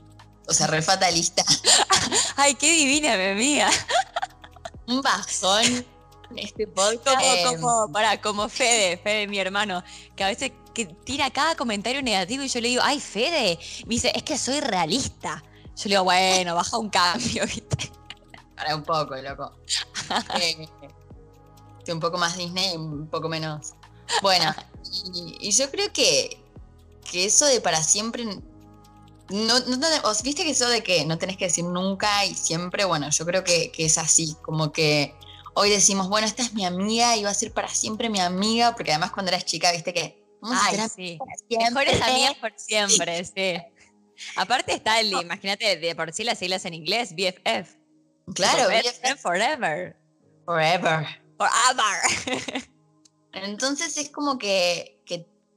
o 0.47 0.53
sea, 0.53 0.67
re 0.67 0.81
fatalista. 0.81 1.43
Ay, 2.35 2.55
qué 2.55 2.71
divina, 2.71 3.15
mi 3.15 3.25
amiga. 3.25 3.69
Un 4.87 5.01
bajón 5.01 5.85
este 6.35 6.67
podcast. 6.67 7.21
Como, 7.45 7.91
para, 7.91 8.21
como 8.21 8.49
Fede, 8.49 8.97
Fede, 8.97 9.27
mi 9.27 9.39
hermano, 9.39 9.83
que 10.15 10.23
a 10.23 10.27
veces 10.27 10.51
que 10.73 10.85
tira 10.85 11.29
cada 11.31 11.55
comentario 11.55 12.01
negativo 12.01 12.43
y 12.43 12.47
yo 12.47 12.61
le 12.61 12.69
digo, 12.69 12.81
ay, 12.83 12.99
Fede, 12.99 13.59
me 13.85 13.95
dice, 13.95 14.11
es 14.15 14.23
que 14.23 14.37
soy 14.37 14.59
realista. 14.59 15.43
Yo 15.75 15.83
le 15.85 15.89
digo, 15.89 16.03
bueno, 16.03 16.55
baja 16.55 16.77
un 16.77 16.89
cambio, 16.89 17.45
¿viste? 17.47 17.91
Para 18.55 18.75
un 18.75 18.83
poco, 18.83 19.15
loco. 19.15 19.51
eh, 20.41 20.67
un 21.91 21.99
poco 21.99 22.19
más 22.19 22.37
Disney, 22.37 22.75
un 22.75 23.07
poco 23.07 23.27
menos 23.29 23.73
bueno, 24.21 24.53
y, 25.39 25.51
yo 25.51 25.69
creo 25.71 25.91
que, 25.93 26.41
que, 27.09 27.25
eso 27.25 27.45
de 27.45 27.61
para 27.61 27.81
siempre. 27.83 28.25
No, 28.25 29.59
no, 29.59 29.87
viste 30.23 30.43
que 30.43 30.51
eso 30.51 30.67
de 30.67 30.81
que 30.81 31.05
no 31.05 31.17
tenés 31.19 31.37
que 31.37 31.45
decir 31.45 31.63
nunca 31.63 32.25
y 32.25 32.33
siempre, 32.33 32.85
bueno, 32.85 33.09
yo 33.11 33.25
creo 33.25 33.43
que, 33.43 33.71
es 33.77 33.97
así, 33.97 34.35
como 34.41 34.71
que 34.71 35.13
hoy 35.59 35.69
decimos, 35.69 36.07
bueno, 36.07 36.25
esta 36.25 36.41
es 36.41 36.53
mi 36.53 36.65
amiga 36.65 37.17
y 37.17 37.23
va 37.23 37.31
a 37.31 37.33
ser 37.33 37.51
para 37.51 37.67
siempre 37.67 38.09
mi 38.09 38.21
amiga, 38.21 38.73
porque 38.75 38.91
además 38.91 39.11
cuando 39.11 39.31
eras 39.31 39.43
chica, 39.43 39.73
viste 39.73 39.93
que... 39.93 40.23
Ay, 40.41 40.79
sí. 40.95 41.19
Mejores 41.49 42.01
amigas 42.01 42.35
por 42.35 42.53
siempre, 42.57 43.25
sí. 43.25 43.61
Aparte 44.37 44.73
está 44.73 45.01
el, 45.01 45.11
imagínate, 45.11 45.75
de 45.75 45.95
por 45.95 46.13
sí 46.13 46.23
las 46.23 46.39
siglas 46.39 46.63
en 46.63 46.75
inglés, 46.75 47.13
BFF. 47.13 47.75
Claro, 48.35 48.69
BFF 48.69 49.21
forever. 49.21 49.97
Forever. 50.45 51.05
Forever. 51.37 52.69
Entonces 53.33 53.97
es 53.97 54.09
como 54.11 54.37
que, 54.37 55.03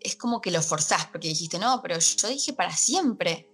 es 0.01 0.17
como 0.17 0.41
que 0.41 0.51
lo 0.51 0.63
forzás, 0.63 1.07
porque 1.07 1.29
dijiste, 1.29 1.61
no, 1.61 1.81
pero 1.81 1.97
yo 2.01 2.29
dije 2.29 2.53
para 2.53 2.75
siempre. 2.75 3.49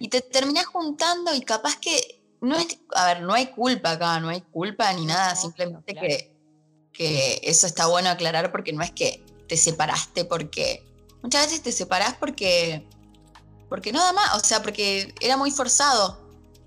Y 0.00 0.08
te 0.08 0.20
terminás 0.20 0.66
juntando 0.66 1.32
y 1.32 1.42
capaz 1.42 1.76
que 1.76 2.21
no 2.42 2.56
es, 2.56 2.78
a 2.94 3.06
ver, 3.06 3.22
no 3.22 3.32
hay 3.32 3.46
culpa 3.46 3.92
acá, 3.92 4.20
no 4.20 4.28
hay 4.28 4.42
culpa 4.42 4.92
ni 4.92 5.06
nada, 5.06 5.34
simplemente 5.34 5.94
que, 5.94 6.36
que 6.92 7.40
eso 7.42 7.66
está 7.66 7.86
bueno 7.86 8.10
aclarar 8.10 8.52
porque 8.52 8.72
no 8.72 8.82
es 8.82 8.90
que 8.90 9.24
te 9.48 9.56
separaste 9.56 10.24
porque 10.24 10.84
muchas 11.22 11.46
veces 11.46 11.62
te 11.62 11.72
separás 11.72 12.14
porque 12.14 12.86
porque 13.68 13.90
nada 13.90 14.12
más, 14.12 14.34
o 14.34 14.40
sea, 14.40 14.62
porque 14.62 15.14
era 15.20 15.38
muy 15.38 15.50
forzado, 15.50 16.18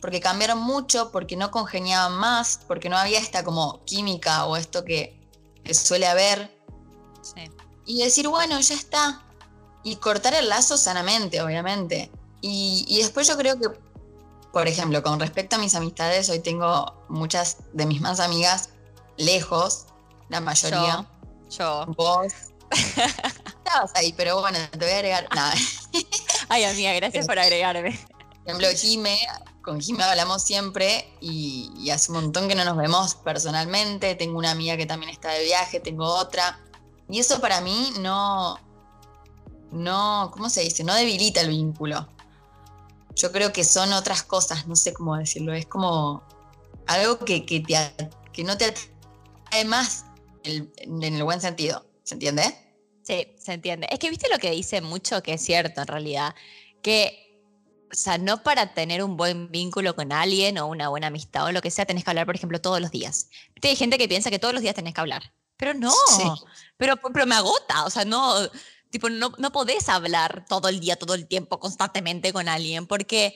porque 0.02 0.20
cambiaron 0.20 0.58
mucho, 0.58 1.12
porque 1.12 1.36
no 1.36 1.52
congeniaban 1.52 2.14
más, 2.14 2.62
porque 2.68 2.90
no 2.90 2.98
había 2.98 3.20
esta 3.20 3.44
como 3.44 3.86
química 3.86 4.46
o 4.48 4.58
esto 4.58 4.84
que, 4.84 5.16
que 5.64 5.76
suele 5.76 6.08
haber 6.08 6.50
y 7.86 8.04
decir, 8.04 8.28
bueno, 8.28 8.60
ya 8.60 8.76
está. 8.76 9.24
Y 9.84 9.98
cortar 9.98 10.34
el 10.34 10.50
lazo 10.50 10.78
sanamente, 10.78 11.42
obviamente. 11.42 12.12
Y, 12.42 12.98
después 12.98 13.28
yo 13.28 13.38
creo 13.38 13.60
que, 13.60 13.68
por 14.56 14.70
ejemplo, 14.70 15.04
con 15.04 15.20
respecto 15.20 15.58
a 15.58 15.60
mis 15.60 15.76
amistades, 15.76 16.30
hoy 16.30 16.40
tengo 16.40 17.06
muchas 17.10 17.58
de 17.74 17.86
mis 17.86 18.00
más 18.00 18.22
amigas 18.22 18.70
lejos, 19.18 19.88
la 20.30 20.40
mayoría. 20.40 21.06
Yo. 21.50 21.86
Vos. 21.88 22.32
Estabas 22.72 23.92
ahí, 23.96 24.14
pero 24.14 24.40
bueno, 24.40 24.58
te 24.72 24.78
voy 24.78 24.92
a 24.92 24.96
agregar. 24.96 25.28
Nada. 25.36 25.54
Ay, 26.48 26.64
amiga, 26.64 26.94
gracias 26.94 27.28
por 27.28 27.38
agregarme. 27.38 28.00
Por 28.08 28.38
ejemplo, 28.46 28.68
Jime, 28.78 29.20
con 29.62 29.82
Jime 29.82 30.06
hablamos 30.06 30.42
siempre 30.42 31.14
y, 31.20 31.70
y, 31.78 31.90
hace 31.90 32.14
un 32.14 32.22
montón 32.22 32.48
que 32.48 32.56
no 32.56 32.64
nos 32.64 32.78
vemos 32.78 33.16
personalmente. 33.16 34.16
Tengo 34.16 34.38
una 34.38 34.52
amiga 34.52 34.78
que 34.78 34.86
también 34.86 35.12
está 35.12 35.32
de 35.32 35.44
viaje, 35.44 35.82
tengo 35.82 36.06
otra. 36.06 36.62
Y 37.10 37.20
eso 37.20 37.42
para 37.42 37.60
mí 37.60 37.92
no, 38.00 38.58
no, 39.74 40.32
¿cómo 40.32 40.50
se 40.50 40.62
dice? 40.62 40.86
No 40.86 40.96
debilita 40.96 41.42
el 41.42 41.50
vínculo. 41.50 42.08
Yo 43.16 43.32
creo 43.32 43.54
que 43.54 43.64
son 43.64 43.94
otras 43.94 44.24
cosas, 44.24 44.68
no 44.68 44.76
sé 44.76 44.94
cómo 44.94 45.16
decirlo, 45.16 45.54
es 45.54 45.66
como 45.66 46.24
algo 46.88 47.20
que, 47.20 47.46
que, 47.46 47.64
que 48.34 48.44
no 48.44 48.58
te 48.58 48.66
atrae 48.66 49.66
más 49.66 50.06
en 50.44 51.04
el 51.04 51.24
buen 51.24 51.42
sentido, 51.42 51.86
¿se 52.04 52.16
entiende? 52.16 52.44
Sí, 53.04 53.36
se 53.38 53.54
entiende. 53.54 53.88
Es 53.92 54.00
que 54.00 54.10
viste 54.10 54.28
lo 54.30 54.40
que 54.40 54.52
dice 54.52 54.82
mucho, 54.82 55.22
que 55.22 55.34
es 55.34 55.42
cierto 55.42 55.82
en 55.82 55.88
realidad, 55.88 56.34
que, 56.82 57.40
o 57.92 57.96
sea, 57.96 58.18
no 58.18 58.42
para 58.42 58.74
tener 58.74 59.04
un 59.04 59.16
buen 59.16 59.52
vínculo 59.52 59.96
con 59.96 60.12
alguien 60.12 60.58
o 60.58 60.68
una 60.68 60.90
buena 60.90 61.08
amistad 61.08 61.46
o 61.46 61.52
lo 61.52 61.62
que 61.62 61.70
sea, 61.70 61.86
tenés 61.86 62.04
que 62.04 62.10
hablar, 62.10 62.26
por 62.26 62.36
ejemplo, 62.36 62.60
todos 62.60 62.82
los 62.82 62.90
días. 62.90 63.30
Hay 63.62 63.76
gente 63.76 64.00
que 64.00 64.08
piensa 64.08 64.32
que 64.32 64.40
todos 64.40 64.54
los 64.54 64.64
días 64.64 64.76
tenés 64.76 64.94
que 64.94 65.02
hablar. 65.02 65.34
Pero 65.58 65.74
no, 65.74 65.94
pero, 66.78 66.98
pero 66.98 67.26
me 67.26 67.36
agota, 67.36 67.86
o 67.86 67.90
sea, 67.90 68.04
no, 68.04 68.36
tipo, 68.96 69.10
no, 69.10 69.34
no 69.40 69.52
podés 69.52 69.90
hablar 69.90 70.46
todo 70.48 70.70
el 70.70 70.80
día, 70.80 70.96
todo 70.96 71.16
el 71.16 71.28
tiempo, 71.28 71.60
constantemente 71.60 72.32
con 72.32 72.48
alguien, 72.48 72.88
porque 72.88 73.36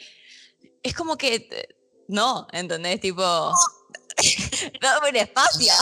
es 0.84 0.96
como 0.96 1.18
que, 1.18 1.68
no, 2.08 2.48
¿entendés? 2.54 3.02
Tipo, 3.02 3.22
no, 3.22 3.52
no 4.82 5.10
un 5.10 5.16
espacio. 5.18 5.74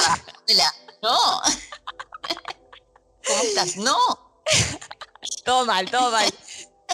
No. 1.04 1.16
¿Cómo 3.28 3.44
estás? 3.44 3.78
No. 3.78 3.98
todo 5.46 5.68
mal, 5.68 5.92
todo 5.92 6.10
mal. 6.10 6.34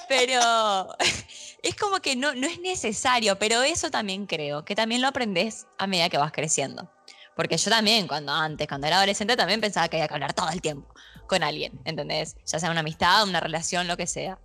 Pero 0.10 0.98
es 1.64 1.76
como 1.78 2.02
que 2.02 2.18
no, 2.18 2.36
no 2.36 2.48
es 2.48 2.60
necesario, 2.60 3.40
pero 3.40 3.64
eso 3.64 3.90
también 3.92 4.26
creo, 4.26 4.66
que 4.66 4.76
también 4.76 5.02
lo 5.02 5.08
aprendes 5.08 5.68
a 5.78 5.88
medida 5.88 6.10
que 6.10 6.18
vas 6.18 6.34
creciendo. 6.34 6.92
Porque 7.34 7.56
yo 7.56 7.70
también, 7.72 8.10
cuando 8.10 8.34
antes, 8.34 8.68
cuando 8.68 8.88
era 8.88 8.98
adolescente, 8.98 9.38
también 9.38 9.62
pensaba 9.62 9.88
que 9.88 9.96
había 9.96 10.10
que 10.10 10.16
hablar 10.16 10.34
todo 10.34 10.50
el 10.50 10.62
tiempo 10.62 10.94
con 11.28 11.44
alguien, 11.44 11.80
¿entendés? 11.86 12.36
Ya 12.46 12.60
sea 12.60 12.72
una 12.72 12.82
amistad, 12.82 13.24
una 13.28 13.40
relación, 13.40 13.88
lo 13.88 13.98
que 13.98 14.08
sea. 14.08 14.40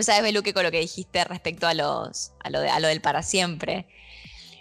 Sabes, 0.00 0.22
Beluque, 0.22 0.54
con 0.54 0.62
lo 0.62 0.70
que 0.70 0.80
dijiste 0.80 1.24
respecto 1.24 1.66
a, 1.66 1.74
los, 1.74 2.32
a, 2.40 2.50
lo, 2.50 2.60
de, 2.60 2.70
a 2.70 2.78
lo 2.80 2.88
del 2.88 3.00
para 3.00 3.22
siempre. 3.22 3.86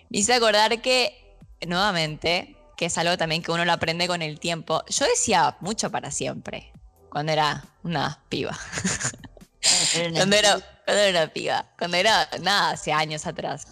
Me 0.10 0.20
hice 0.20 0.34
acordar 0.34 0.82
que, 0.82 1.38
nuevamente, 1.68 2.56
que 2.76 2.86
es 2.86 2.98
algo 2.98 3.18
también 3.18 3.44
que 3.44 3.52
uno 3.52 3.66
lo 3.66 3.74
aprende 3.74 4.08
con 4.08 4.22
el 4.22 4.40
tiempo. 4.40 4.84
Yo 4.88 5.06
decía 5.06 5.58
mucho 5.60 5.92
para 5.92 6.12
siempre, 6.12 6.72
cuando 7.10 7.32
era 7.32 7.66
una 7.84 8.24
piba. 8.30 8.58
cuando, 10.14 10.36
era, 10.36 10.60
cuando 10.86 11.04
era 11.04 11.24
una 11.24 11.34
piba. 11.34 11.66
Cuando 11.78 11.98
era, 11.98 12.28
nada, 12.42 12.72
hace 12.72 12.92
años 12.92 13.28
atrás. 13.28 13.68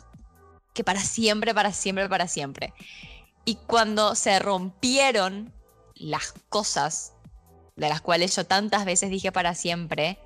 Que 0.73 0.83
para 0.83 0.99
siempre, 0.99 1.55
para 1.55 1.71
siempre, 1.71 2.07
para 2.07 2.27
siempre. 2.27 2.73
Y 3.45 3.55
cuando 3.55 4.13
se 4.13 4.37
rompieron 4.39 5.53
las 5.95 6.33
cosas 6.49 7.13
de 7.77 7.89
las 7.89 8.01
cuales 8.01 8.35
yo 8.35 8.45
tantas 8.45 8.83
veces 8.83 9.09
dije 9.09 9.31
para 9.31 9.55
siempre, 9.55 10.19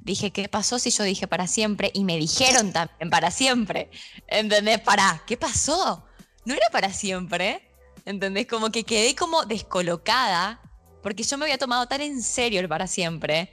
dije, 0.00 0.30
¿qué 0.30 0.48
pasó 0.48 0.78
si 0.78 0.90
yo 0.90 1.04
dije 1.04 1.26
para 1.28 1.46
siempre? 1.46 1.90
Y 1.94 2.04
me 2.04 2.16
dijeron 2.16 2.72
también 2.72 3.10
para 3.10 3.30
siempre. 3.30 3.90
¿Entendés? 4.28 4.80
Para, 4.80 5.22
¿qué 5.26 5.36
pasó? 5.36 6.04
No 6.46 6.54
era 6.54 6.66
para 6.72 6.92
siempre. 6.92 7.68
¿Entendés? 8.06 8.46
Como 8.46 8.70
que 8.70 8.84
quedé 8.84 9.14
como 9.14 9.44
descolocada 9.44 10.60
porque 11.02 11.22
yo 11.22 11.36
me 11.36 11.44
había 11.44 11.58
tomado 11.58 11.86
tan 11.86 12.00
en 12.00 12.22
serio 12.22 12.60
el 12.60 12.68
para 12.68 12.86
siempre. 12.86 13.52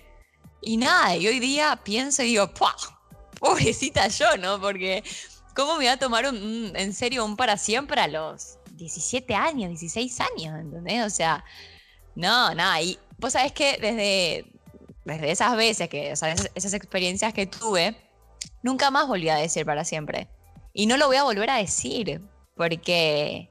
Y 0.62 0.77
nada, 0.77 1.17
y 1.17 1.27
hoy 1.27 1.39
día 1.39 1.82
pienso 1.84 2.23
y 2.23 2.27
digo, 2.27 2.54
¡pah! 2.54 2.75
Pobrecita 3.39 4.08
yo, 4.08 4.38
¿no? 4.38 4.62
Porque 4.62 5.04
¿cómo 5.56 5.73
me 5.73 5.80
voy 5.80 5.88
a 5.88 5.97
tomar 5.97 6.25
en 6.25 6.93
serio 6.93 7.25
un 7.25 7.36
para 7.36 7.58
siempre 7.58 7.99
a 7.99 8.08
los 8.08 8.58
17 8.71 9.36
años, 9.36 9.69
16 9.69 10.19
años, 10.21 10.60
¿entendés? 10.60 11.06
O 11.06 11.10
sea, 11.10 11.43
No, 12.15 12.54
nada, 12.56 12.82
y 12.82 12.99
vos 13.21 13.34
sabés 13.34 13.53
que 13.53 13.77
desde, 13.79 14.45
desde 15.05 15.31
esas 15.31 15.55
veces, 15.55 15.88
que, 15.88 16.12
o 16.12 16.15
sea, 16.15 16.34
esas, 16.34 16.51
esas 16.55 16.73
experiencias 16.73 17.34
que 17.34 17.45
tuve, 17.45 17.95
nunca 18.63 18.91
más 18.91 19.07
volví 19.07 19.29
a 19.29 19.36
decir 19.36 19.65
para 19.65 19.86
siempre. 19.86 20.27
Y 20.73 20.88
no 20.88 20.97
lo 20.97 21.07
voy 21.07 21.17
a 21.17 21.23
volver 21.23 21.49
a 21.51 21.57
decir, 21.57 22.21
porque, 22.55 23.49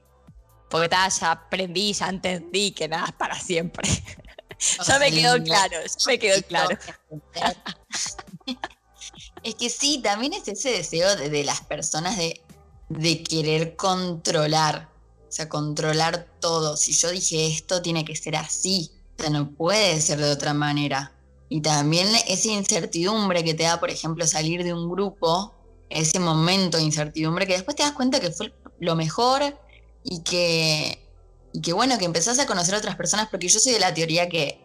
porque 0.69 0.89
ta, 0.89 1.07
ya 1.07 1.31
aprendí, 1.31 1.93
ya 1.93 2.09
entendí 2.09 2.71
que 2.71 2.87
nada 2.87 3.07
es 3.07 3.13
para 3.13 3.39
siempre. 3.39 3.89
ya 4.87 4.99
me 4.99 5.09
quedó 5.09 5.41
claro, 5.41 5.77
ya 5.81 6.05
me 6.05 6.19
quedó 6.19 6.41
claro. 6.43 6.77
es 9.43 9.55
que 9.55 9.69
sí, 9.69 10.01
también 10.03 10.33
es 10.33 10.47
ese 10.47 10.71
deseo 10.71 11.15
de, 11.15 11.29
de 11.29 11.43
las 11.45 11.61
personas 11.61 12.17
de, 12.17 12.41
de 12.89 13.23
querer 13.23 13.77
controlar, 13.77 14.89
o 15.29 15.31
sea, 15.31 15.47
controlar 15.47 16.27
todo. 16.41 16.75
Si 16.75 16.91
yo 16.91 17.09
dije 17.09 17.47
esto, 17.47 17.81
tiene 17.81 18.03
que 18.03 18.17
ser 18.17 18.35
así, 18.35 18.91
o 19.17 19.21
sea, 19.21 19.29
no 19.29 19.51
puede 19.51 19.99
ser 20.01 20.19
de 20.19 20.31
otra 20.31 20.53
manera. 20.53 21.13
Y 21.49 21.61
también 21.61 22.07
esa 22.27 22.47
incertidumbre 22.47 23.43
que 23.43 23.53
te 23.53 23.63
da, 23.63 23.79
por 23.79 23.89
ejemplo, 23.89 24.25
salir 24.25 24.63
de 24.63 24.73
un 24.73 24.89
grupo, 24.89 25.53
ese 25.89 26.19
momento 26.19 26.77
de 26.77 26.83
incertidumbre 26.83 27.45
que 27.45 27.53
después 27.53 27.75
te 27.75 27.83
das 27.83 27.91
cuenta 27.91 28.19
que 28.19 28.31
fue 28.31 28.53
lo 28.79 28.95
mejor 28.95 29.59
y 30.03 30.23
que, 30.23 31.05
y 31.51 31.61
que 31.61 31.73
bueno, 31.73 31.97
que 31.97 32.05
empezás 32.05 32.39
a 32.39 32.45
conocer 32.45 32.75
a 32.75 32.77
otras 32.77 32.95
personas, 32.95 33.27
porque 33.29 33.49
yo 33.49 33.59
soy 33.59 33.73
de 33.73 33.79
la 33.79 33.93
teoría 33.93 34.29
que 34.29 34.61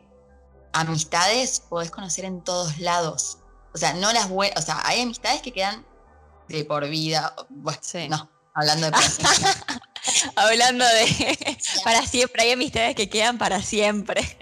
amistades 0.72 1.61
podés 1.61 1.90
conocer 1.90 2.24
en 2.24 2.42
todos 2.42 2.78
lados. 2.78 3.38
O 3.74 3.78
sea, 3.78 3.94
no 3.94 4.12
las 4.12 4.28
buenas, 4.28 4.62
o 4.62 4.64
sea, 4.64 4.80
hay 4.85 5.02
amistades 5.02 5.42
que 5.42 5.52
quedan 5.52 5.85
de 6.48 6.64
por 6.64 6.88
vida. 6.88 7.35
Bueno, 7.48 7.80
no, 8.09 8.30
hablando 8.54 8.87
de 8.87 8.92
Hablando 10.36 10.84
de 10.84 11.58
para 11.84 12.06
siempre, 12.06 12.42
hay 12.42 12.52
amistades 12.52 12.94
que 12.94 13.08
quedan 13.08 13.38
para 13.38 13.62
siempre. 13.62 14.38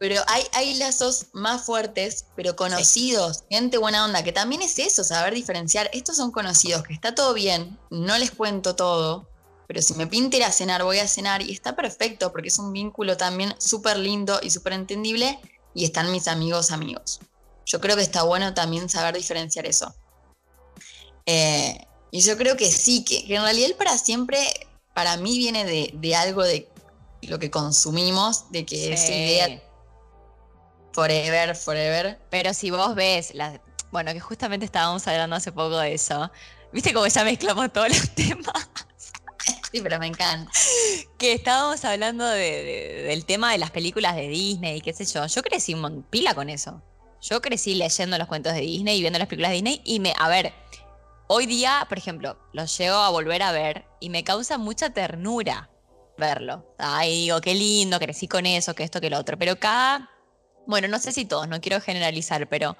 Pero 0.00 0.22
hay, 0.28 0.44
hay 0.52 0.74
lazos 0.74 1.26
más 1.32 1.64
fuertes, 1.64 2.26
pero 2.36 2.54
conocidos, 2.54 3.44
gente 3.50 3.78
buena 3.78 4.04
onda, 4.04 4.22
que 4.22 4.32
también 4.32 4.62
es 4.62 4.78
eso, 4.78 5.02
saber 5.02 5.34
diferenciar. 5.34 5.90
Estos 5.92 6.16
son 6.16 6.30
conocidos, 6.30 6.84
que 6.84 6.94
está 6.94 7.16
todo 7.16 7.34
bien, 7.34 7.76
no 7.90 8.16
les 8.16 8.30
cuento 8.30 8.76
todo, 8.76 9.28
pero 9.66 9.82
si 9.82 9.94
me 9.94 10.06
pinta 10.06 10.36
ir 10.36 10.44
a 10.44 10.52
cenar, 10.52 10.84
voy 10.84 10.98
a 10.98 11.08
cenar 11.08 11.42
y 11.42 11.52
está 11.52 11.74
perfecto 11.74 12.30
porque 12.30 12.48
es 12.48 12.58
un 12.58 12.72
vínculo 12.72 13.16
también 13.16 13.54
súper 13.58 13.98
lindo 13.98 14.38
y 14.40 14.50
súper 14.50 14.72
entendible 14.72 15.38
y 15.74 15.84
están 15.84 16.10
mis 16.10 16.26
amigos 16.28 16.70
amigos. 16.70 17.20
Yo 17.66 17.80
creo 17.80 17.94
que 17.94 18.02
está 18.02 18.22
bueno 18.22 18.54
también 18.54 18.88
saber 18.88 19.14
diferenciar 19.14 19.66
eso. 19.66 19.94
Eh, 21.26 21.86
y 22.10 22.20
yo 22.20 22.38
creo 22.38 22.56
que 22.56 22.72
sí, 22.72 23.04
que, 23.04 23.18
en 23.34 23.42
realidad 23.42 23.68
el 23.68 23.76
para 23.76 23.98
siempre, 23.98 24.38
para 24.98 25.16
mí 25.16 25.38
viene 25.38 25.64
de, 25.64 26.16
algo 26.16 26.42
de 26.42 26.68
lo 27.22 27.38
que 27.38 27.52
consumimos, 27.52 28.50
de 28.50 28.66
que 28.66 28.94
esa 28.94 29.12
idea 29.12 29.62
forever, 30.92 31.54
forever. 31.54 32.18
Pero 32.30 32.52
si 32.52 32.72
vos 32.72 32.96
ves, 32.96 33.32
las, 33.32 33.60
bueno, 33.92 34.12
que 34.12 34.18
justamente 34.18 34.66
estábamos 34.66 35.06
hablando 35.06 35.36
hace 35.36 35.52
poco 35.52 35.78
de 35.78 35.94
eso, 35.94 36.32
viste 36.72 36.92
cómo 36.92 37.06
ya 37.06 37.22
mezclamos 37.22 37.72
todos 37.72 37.90
los 37.90 38.10
temas. 38.16 38.52
Sí, 39.70 39.80
pero 39.82 40.00
me 40.00 40.08
encanta. 40.08 40.50
Que 41.16 41.32
estábamos 41.32 41.84
hablando 41.84 42.26
del 42.26 43.24
tema 43.24 43.52
de 43.52 43.58
las 43.58 43.70
películas 43.70 44.16
de 44.16 44.26
Disney 44.26 44.78
y 44.78 44.80
qué 44.80 44.92
sé 44.92 45.04
yo. 45.04 45.26
Yo 45.26 45.42
crecí 45.42 45.74
un 45.74 46.02
pila 46.02 46.34
con 46.34 46.50
eso. 46.50 46.82
Yo 47.20 47.40
crecí 47.40 47.74
leyendo 47.76 48.18
los 48.18 48.26
cuentos 48.26 48.54
de 48.54 48.62
Disney 48.62 48.98
y 48.98 49.00
viendo 49.00 49.18
las 49.20 49.28
películas 49.28 49.50
de 49.50 49.54
Disney 49.54 49.80
y 49.84 50.00
me, 50.00 50.12
a 50.18 50.28
ver, 50.28 50.52
Hoy 51.30 51.44
día, 51.44 51.84
por 51.90 51.98
ejemplo, 51.98 52.38
lo 52.54 52.64
llego 52.64 52.96
a 52.96 53.10
volver 53.10 53.42
a 53.42 53.52
ver 53.52 53.84
y 54.00 54.08
me 54.08 54.24
causa 54.24 54.56
mucha 54.56 54.90
ternura 54.90 55.70
verlo. 56.16 56.74
Ay, 56.78 57.22
digo, 57.22 57.40
qué 57.42 57.54
lindo, 57.54 57.98
crecí 57.98 58.26
con 58.26 58.46
eso, 58.46 58.74
que 58.74 58.82
esto, 58.82 58.98
que 58.98 59.10
lo 59.10 59.18
otro. 59.18 59.38
Pero 59.38 59.60
cada, 59.60 60.10
bueno, 60.66 60.88
no 60.88 60.98
sé 60.98 61.12
si 61.12 61.26
todos, 61.26 61.46
no 61.46 61.60
quiero 61.60 61.82
generalizar, 61.82 62.48
pero 62.48 62.78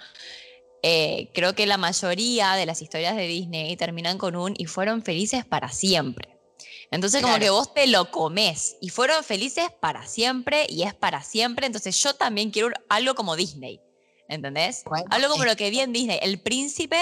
eh, 0.83 1.31
creo 1.35 1.55
que 1.55 1.67
la 1.67 1.77
mayoría 1.77 2.55
de 2.55 2.65
las 2.65 2.81
historias 2.81 3.17
de 3.17 3.27
Disney 3.27 3.77
terminan 3.77 4.17
con 4.17 4.35
un 4.35 4.55
y 4.57 4.65
fueron 4.65 5.03
felices 5.03 5.45
para 5.45 5.69
siempre. 5.69 6.39
Entonces 6.91 7.21
como 7.21 7.39
que 7.39 7.51
vos 7.51 7.75
te 7.75 7.87
lo 7.87 8.11
comes 8.11 8.77
y 8.81 8.89
fueron 8.89 9.23
felices 9.23 9.67
para 9.79 10.07
siempre 10.07 10.67
y 10.71 10.85
es 10.85 10.95
para 10.95 11.23
siempre. 11.23 11.67
Entonces 11.67 12.03
yo 12.03 12.15
también 12.15 12.51
quiero 12.51 12.71
algo 12.89 13.15
como 13.15 13.37
Disney. 13.37 13.81
¿Entendés? 14.27 14.85
algo 15.11 15.29
como 15.31 15.45
lo 15.45 15.57
que 15.57 15.71
vi 15.71 15.81
en 15.81 15.93
Disney. 15.93 16.19
El 16.23 16.41
príncipe 16.41 16.99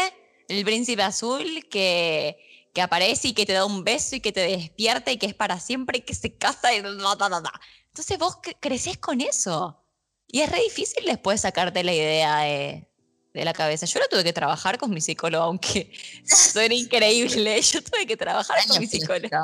el 0.48 0.64
príncipe 0.64 1.02
azul 1.02 1.66
que, 1.70 2.38
que 2.74 2.82
aparece 2.82 3.28
y 3.28 3.32
que 3.32 3.46
te 3.46 3.52
da 3.52 3.64
un 3.64 3.84
beso 3.84 4.16
y 4.16 4.20
que 4.20 4.32
te 4.32 4.40
despierta 4.40 5.10
y 5.10 5.18
que 5.18 5.26
es 5.26 5.34
para 5.34 5.58
siempre 5.60 5.98
y 5.98 6.00
que 6.02 6.14
se 6.14 6.34
casa 6.34 6.74
y 6.74 6.78
Entonces 6.78 8.18
vos 8.18 8.38
creces 8.60 8.98
con 8.98 9.20
eso. 9.20 9.82
Y 10.28 10.40
es 10.40 10.50
re 10.50 10.60
difícil 10.60 11.04
después 11.04 11.40
sacarte 11.40 11.84
la 11.84 11.94
idea 11.94 12.40
de, 12.40 12.88
la 13.32 13.52
cabeza. 13.52 13.86
Yo 13.86 14.00
lo 14.00 14.08
tuve 14.08 14.24
que 14.24 14.32
trabajar 14.32 14.78
con 14.78 14.90
mi 14.90 15.00
psicólogo, 15.00 15.44
aunque 15.44 15.92
suena 16.24 16.74
increíble. 16.74 17.60
Yo 17.62 17.82
tuve 17.82 18.06
que 18.06 18.16
trabajar 18.16 18.58
con 18.66 18.78
mi 18.78 18.86
psicólogo. 18.86 19.36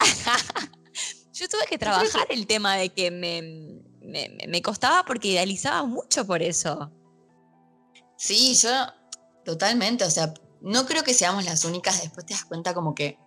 Yo 1.32 1.48
tuve 1.48 1.66
que 1.68 1.78
trabajar 1.78 2.28
el 2.30 2.46
tema 2.46 2.76
de 2.76 2.90
que 2.90 3.10
me, 3.10 3.42
me, 4.00 4.36
me 4.46 4.62
costaba 4.62 5.04
porque 5.04 5.26
idealizaba 5.28 5.82
mucho 5.82 6.24
por 6.24 6.40
eso. 6.40 6.92
Sí, 8.16 8.54
yo 8.54 8.70
Totalmente, 9.44 10.04
o 10.04 10.10
sea, 10.10 10.32
no 10.60 10.86
creo 10.86 11.04
que 11.04 11.12
seamos 11.12 11.44
las 11.44 11.64
únicas, 11.64 12.00
después 12.00 12.24
te 12.24 12.34
das 12.34 12.44
cuenta 12.44 12.72
como 12.72 12.94
que, 12.94 13.18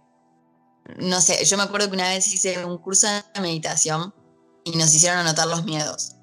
no 0.98 1.22
sé, 1.22 1.44
yo 1.46 1.58
me 1.58 1.64
acuerdo 1.64 1.90
que 1.90 1.96
una 1.96 2.10
vez 2.10 2.34
hice 2.34 2.66
un 2.66 2.78
curso 2.80 3.08
de 3.08 3.42
meditación 3.42 4.14
y 4.64 4.72
nos 4.72 4.94
hicieron 4.94 5.20
anotar 5.20 5.48
los 5.48 5.64
miedos. 5.64 6.14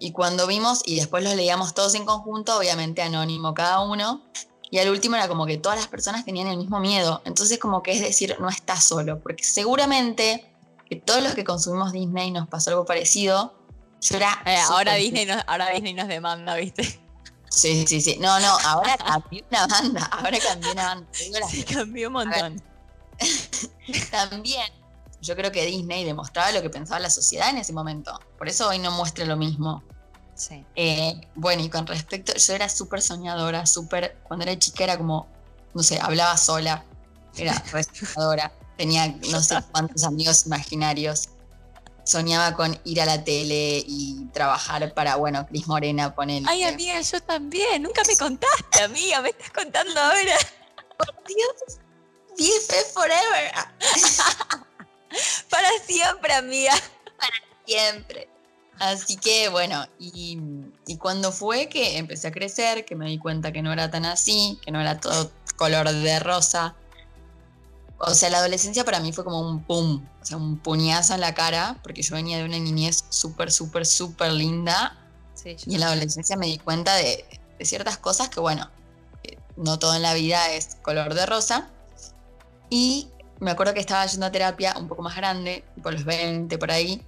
Y 0.00 0.12
cuando 0.12 0.46
vimos, 0.46 0.82
y 0.84 0.96
después 0.96 1.24
los 1.24 1.34
leíamos 1.34 1.74
todos 1.74 1.94
en 1.94 2.04
conjunto, 2.04 2.56
obviamente 2.56 3.02
anónimo 3.02 3.54
cada 3.54 3.80
uno, 3.80 4.22
y 4.70 4.78
al 4.78 4.90
último 4.90 5.16
era 5.16 5.28
como 5.28 5.46
que 5.46 5.56
todas 5.56 5.78
las 5.78 5.88
personas 5.88 6.24
tenían 6.24 6.48
el 6.48 6.58
mismo 6.58 6.78
miedo. 6.78 7.22
Entonces 7.24 7.58
como 7.58 7.82
que 7.82 7.92
es 7.92 8.00
decir, 8.00 8.36
no 8.38 8.48
estás 8.48 8.84
solo, 8.84 9.20
porque 9.20 9.44
seguramente 9.44 10.44
que 10.88 10.96
todos 10.96 11.22
los 11.22 11.34
que 11.34 11.44
consumimos 11.44 11.92
Disney 11.92 12.30
nos 12.30 12.48
pasó 12.48 12.70
algo 12.70 12.84
parecido. 12.84 13.54
Yo 14.00 14.16
era 14.16 14.42
eh, 14.46 14.58
ahora, 14.68 14.94
Disney 14.94 15.26
ahora 15.46 15.70
Disney 15.70 15.94
nos 15.94 16.08
demanda, 16.08 16.54
¿viste? 16.56 17.00
Sí, 17.50 17.84
sí, 17.86 18.00
sí. 18.00 18.18
No, 18.20 18.38
no, 18.40 18.58
ahora 18.64 18.96
cambió 18.96 19.42
una 19.50 19.66
banda. 19.66 20.04
Ahora 20.12 20.38
cambió 20.38 20.72
una 20.72 20.84
banda. 20.84 21.08
Sí, 21.50 21.64
cambió 21.64 22.08
un 22.08 22.14
montón. 22.14 22.62
También, 24.10 24.70
yo 25.20 25.34
creo 25.34 25.50
que 25.50 25.64
Disney 25.66 26.04
demostraba 26.04 26.52
lo 26.52 26.62
que 26.62 26.70
pensaba 26.70 27.00
la 27.00 27.10
sociedad 27.10 27.50
en 27.50 27.58
ese 27.58 27.72
momento. 27.72 28.18
Por 28.36 28.48
eso 28.48 28.68
hoy 28.68 28.78
no 28.78 28.90
muestra 28.90 29.24
lo 29.24 29.36
mismo. 29.36 29.82
Sí. 30.34 30.64
Eh, 30.76 31.20
bueno, 31.34 31.62
y 31.62 31.68
con 31.68 31.86
respecto, 31.86 32.32
yo 32.34 32.54
era 32.54 32.68
súper 32.68 33.02
soñadora, 33.02 33.66
súper. 33.66 34.18
Cuando 34.22 34.44
era 34.44 34.56
chica 34.58 34.84
era 34.84 34.98
como, 34.98 35.26
no 35.74 35.82
sé, 35.82 35.98
hablaba 36.00 36.36
sola, 36.36 36.84
era 37.36 37.54
soñadora, 38.14 38.52
tenía 38.76 39.08
no 39.30 39.40
sé 39.42 39.56
cuántos 39.72 40.04
amigos 40.04 40.46
imaginarios 40.46 41.30
soñaba 42.08 42.54
con 42.54 42.80
ir 42.84 43.02
a 43.02 43.06
la 43.06 43.22
tele 43.22 43.84
y 43.86 44.24
trabajar 44.32 44.94
para, 44.94 45.16
bueno, 45.16 45.46
Cris 45.46 45.66
Morena, 45.66 46.14
poner. 46.14 46.42
Ay, 46.46 46.64
amiga, 46.64 46.98
yo 47.00 47.20
también. 47.20 47.82
Nunca 47.82 48.02
me 48.06 48.16
contaste, 48.16 48.80
amiga. 48.82 49.20
Me 49.20 49.28
estás 49.28 49.50
contando 49.50 50.00
ahora. 50.00 50.36
Por 50.96 51.14
Dios. 51.26 51.78
BFF 52.38 52.92
forever. 52.94 53.52
para 55.50 55.68
siempre, 55.86 56.32
amiga. 56.32 56.74
Para 57.18 57.34
siempre. 57.66 58.28
Así 58.78 59.16
que 59.16 59.48
bueno, 59.48 59.86
y, 59.98 60.38
y, 60.86 60.96
cuando 60.98 61.32
fue 61.32 61.68
que 61.68 61.98
empecé 61.98 62.28
a 62.28 62.32
crecer, 62.32 62.84
que 62.84 62.94
me 62.94 63.06
di 63.06 63.18
cuenta 63.18 63.50
que 63.50 63.60
no 63.60 63.72
era 63.72 63.90
tan 63.90 64.06
así, 64.06 64.58
que 64.64 64.70
no 64.70 64.80
era 64.80 65.00
todo 65.00 65.32
color 65.56 65.90
de 65.90 66.20
rosa, 66.20 66.76
o 67.98 68.14
sea, 68.14 68.30
la 68.30 68.38
adolescencia 68.38 68.84
para 68.84 69.00
mí 69.00 69.12
fue 69.12 69.24
como 69.24 69.40
un 69.40 69.62
pum, 69.64 70.04
o 70.22 70.24
sea, 70.24 70.36
un 70.36 70.58
puñazo 70.58 71.14
en 71.14 71.20
la 71.20 71.34
cara, 71.34 71.78
porque 71.82 72.02
yo 72.02 72.14
venía 72.14 72.38
de 72.38 72.44
una 72.44 72.58
niñez 72.58 73.04
súper, 73.08 73.50
súper, 73.50 73.86
súper 73.86 74.32
linda. 74.32 74.96
y 75.44 75.74
en 75.74 75.80
la 75.80 75.86
adolescencia 75.86 76.36
me 76.36 76.46
di 76.46 76.58
cuenta 76.58 76.94
de, 76.94 77.24
ciertas 77.60 77.98
cosas 77.98 78.28
que, 78.28 78.38
bueno, 78.38 78.70
eh, 79.24 79.36
no 79.56 79.80
todo 79.80 79.96
en 79.96 80.02
la 80.02 80.14
vida 80.14 80.52
es 80.52 80.76
color 80.82 81.14
de 81.14 81.26
rosa. 81.26 81.70
Y 82.70 83.08
me 83.40 83.50
acuerdo 83.50 83.74
que 83.74 83.80
estaba 83.80 84.06
yendo 84.06 84.26
a 84.26 84.30
terapia 84.30 84.76
un 84.78 84.86
poco 84.86 85.02
más 85.02 85.16
grande, 85.16 85.64
por 85.82 85.92
los 85.92 86.04
20, 86.04 86.56
por 86.56 86.70
ahí. 86.70 87.02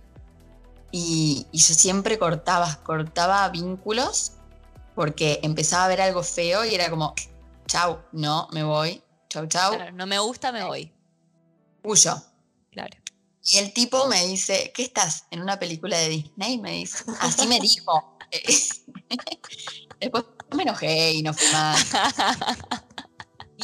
Y, 0.91 1.47
y 1.53 1.59
yo 1.59 1.75
siempre 1.75 2.19
cortaba, 2.19 2.81
cortaba 2.83 3.49
vínculos 3.49 4.33
porque 4.97 5.39
empezaba 5.45 5.85
a 5.85 5.89
ver 5.89 6.01
algo 6.01 6.25
feo 6.25 6.65
y 6.65 6.75
era 6.75 6.91
como, 6.91 7.15
chau, 7.67 8.01
no, 8.11 8.49
me 8.51 8.65
voy, 8.65 9.03
Chau, 9.31 9.47
chau. 9.47 9.93
no 9.95 10.07
me 10.07 10.19
gusta, 10.19 10.53
me 10.53 10.65
voy. 10.65 10.93
Huyo. 11.83 12.15
Claro. 12.73 12.97
Y 13.43 13.57
el 13.57 13.73
tipo 13.73 14.07
me 14.07 14.27
dice, 14.27 14.73
¿qué 14.75 14.83
estás? 14.83 15.25
¿En 15.31 15.41
una 15.41 15.59
película 15.59 15.97
de 15.97 16.09
Disney? 16.11 16.59
Me 16.59 16.73
dice, 16.73 17.05
así 17.21 17.47
me 17.47 17.59
dijo. 17.59 18.19
Después 20.01 20.25
me 20.55 20.65
enojé 20.65 21.13
y 21.13 21.23
no 21.23 21.33
fui 21.33 21.47
más. 21.53 21.87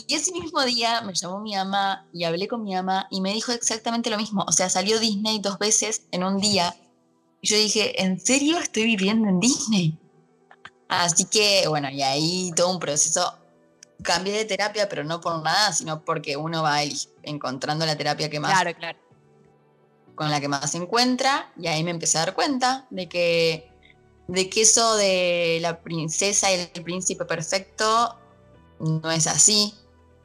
Y 0.06 0.14
ese 0.14 0.32
mismo 0.32 0.62
día 0.62 1.00
me 1.00 1.14
llamó 1.14 1.40
mi 1.40 1.54
mamá 1.54 2.06
y 2.12 2.24
hablé 2.24 2.48
con 2.48 2.62
mi 2.62 2.74
mamá 2.74 3.08
y 3.10 3.20
me 3.20 3.32
dijo 3.32 3.52
exactamente 3.52 4.10
lo 4.10 4.18
mismo. 4.18 4.44
O 4.46 4.52
sea, 4.52 4.68
salió 4.68 5.00
Disney 5.00 5.38
dos 5.38 5.58
veces 5.58 6.02
en 6.10 6.22
un 6.22 6.38
día. 6.38 6.76
Y 7.40 7.48
yo 7.48 7.56
dije, 7.56 8.02
¿en 8.02 8.20
serio 8.20 8.58
estoy 8.58 8.84
viviendo 8.84 9.28
en 9.28 9.40
Disney? 9.40 9.98
Así 10.88 11.24
que, 11.24 11.64
bueno, 11.68 11.90
y 11.90 12.02
ahí 12.02 12.52
todo 12.54 12.72
un 12.72 12.78
proceso. 12.78 13.38
Cambié 14.02 14.34
de 14.34 14.44
terapia, 14.44 14.88
pero 14.88 15.04
no 15.04 15.20
por 15.20 15.42
nada, 15.42 15.72
sino 15.72 16.04
porque 16.04 16.36
uno 16.36 16.62
va 16.62 16.80
encontrando 17.22 17.86
la 17.86 17.96
terapia 17.96 18.28
que 18.28 18.40
más. 18.40 18.52
Claro, 18.52 18.76
claro. 18.76 18.98
Con 20.14 20.30
la 20.30 20.40
que 20.40 20.48
más 20.48 20.70
se 20.70 20.78
encuentra. 20.78 21.52
Y 21.58 21.66
ahí 21.66 21.82
me 21.82 21.90
empecé 21.90 22.18
a 22.18 22.26
dar 22.26 22.34
cuenta 22.34 22.86
de 22.90 23.08
que, 23.08 23.70
de 24.28 24.50
que 24.50 24.62
eso 24.62 24.96
de 24.96 25.58
la 25.60 25.80
princesa 25.80 26.52
y 26.52 26.68
el 26.74 26.82
príncipe 26.82 27.24
perfecto 27.24 28.18
no 28.78 29.10
es 29.10 29.26
así. 29.26 29.74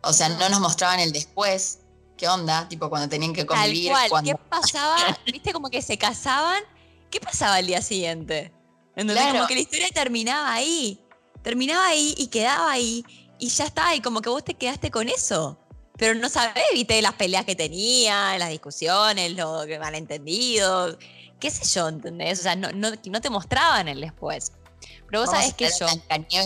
O 0.03 0.13
sea, 0.13 0.29
no 0.29 0.49
nos 0.49 0.59
mostraban 0.59 0.99
el 0.99 1.11
después. 1.11 1.79
¿Qué 2.17 2.27
onda? 2.27 2.67
Tipo, 2.69 2.89
cuando 2.89 3.09
tenían 3.09 3.33
que 3.33 3.45
convivir. 3.45 3.91
¿Qué 4.23 4.35
pasaba? 4.49 4.97
¿Viste 5.25 5.53
como 5.53 5.69
que 5.69 5.81
se 5.81 5.97
casaban? 5.97 6.63
¿Qué 7.09 7.19
pasaba 7.19 7.59
el 7.59 7.67
día 7.67 7.81
siguiente? 7.81 8.53
Entonces, 8.95 9.25
como 9.31 9.47
que 9.47 9.55
la 9.55 9.61
historia 9.61 9.89
terminaba 9.93 10.53
ahí. 10.53 10.99
Terminaba 11.41 11.87
ahí 11.87 12.13
y 12.17 12.27
quedaba 12.27 12.71
ahí. 12.71 13.03
Y 13.41 13.49
ya 13.49 13.65
está. 13.65 13.95
Y 13.95 14.01
como 14.01 14.21
que 14.21 14.29
vos 14.29 14.45
te 14.45 14.53
quedaste 14.53 14.91
con 14.91 15.09
eso. 15.09 15.57
Pero 15.97 16.13
no 16.13 16.29
sabés, 16.29 16.63
viste, 16.73 17.01
las 17.01 17.13
peleas 17.13 17.43
que 17.43 17.55
tenía, 17.55 18.37
las 18.37 18.49
discusiones, 18.49 19.35
los 19.35 19.67
malentendidos. 19.79 20.97
Qué 21.39 21.49
sé 21.49 21.65
yo, 21.65 21.87
¿entendés? 21.87 22.39
O 22.39 22.43
sea, 22.43 22.55
no, 22.55 22.71
no, 22.71 22.91
no 23.03 23.21
te 23.21 23.29
mostraban 23.31 23.87
el 23.87 23.99
después. 23.99 24.51
Pero 25.07 25.21
vos 25.21 25.31
sabés 25.31 25.55
que 25.55 25.69
yo. 25.79 25.87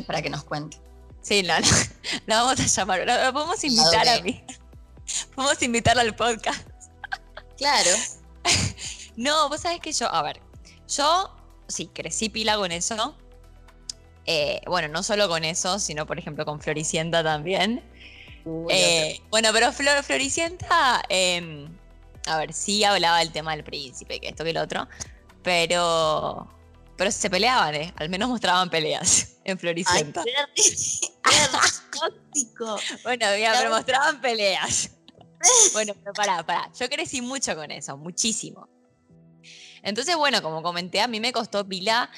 para 0.08 0.21
que 0.21 0.29
nos 0.29 0.45
cuente. 0.45 0.79
Sí, 1.21 1.43
la, 1.43 1.62
vamos 2.27 2.60
a 2.62 2.65
llamar. 2.65 3.05
La, 3.05 3.34
podemos 3.34 3.62
invitar 3.63 4.08
a 4.08 4.21
mí. 4.21 4.41
Podemos 5.36 5.62
invitarla 5.62 6.01
al 6.01 6.15
podcast. 6.15 6.67
Claro. 7.58 7.91
No, 9.17 9.47
vos 9.47 9.62
sabés 9.62 9.79
que 9.79 9.93
yo, 9.93 10.13
a 10.13 10.21
ver, 10.23 10.41
yo 10.89 11.34
sí, 11.69 11.88
crecí 11.88 12.27
pila 12.27 12.58
con 12.58 12.73
eso. 12.73 13.15
Eh, 14.25 14.61
bueno, 14.65 14.88
no 14.88 15.03
solo 15.03 15.27
con 15.27 15.43
eso, 15.43 15.79
sino 15.79 16.05
por 16.05 16.17
ejemplo 16.17 16.45
con 16.45 16.59
Floricienta 16.59 17.23
también. 17.23 17.83
Eh, 18.69 19.19
bueno, 19.29 19.49
pero 19.53 19.71
Flor, 19.71 20.03
Floricienta, 20.03 21.03
em, 21.09 21.67
a 22.27 22.38
ver, 22.38 22.53
sí 22.53 22.83
hablaba 22.83 23.19
del 23.19 23.31
tema 23.31 23.55
del 23.55 23.63
príncipe, 23.63 24.19
que 24.19 24.29
esto 24.29 24.43
que 24.43 24.51
el 24.51 24.57
otro, 24.57 24.88
pero 25.43 26.47
pero 26.97 27.11
se 27.11 27.29
peleaban, 27.29 27.75
¿eh? 27.75 27.93
Al 27.97 28.09
menos 28.09 28.29
mostraban 28.29 28.69
peleas 28.69 29.38
en 29.43 29.59
Floricienta. 29.59 30.23
bueno, 33.03 33.25
mira, 33.35 33.53
pero 33.57 33.69
mostraban 33.69 34.21
peleas. 34.21 34.91
Bueno, 35.73 35.93
pero 35.93 36.11
pará, 36.13 36.43
pará. 36.43 36.71
Yo 36.79 36.89
crecí 36.89 37.21
mucho 37.21 37.55
con 37.55 37.69
eso, 37.69 37.95
muchísimo. 37.97 38.67
Entonces, 39.83 40.15
bueno, 40.15 40.41
como 40.41 40.63
comenté, 40.63 41.01
a 41.01 41.07
mí 41.07 41.19
me 41.19 41.31
costó 41.31 41.67
pila 41.67 42.09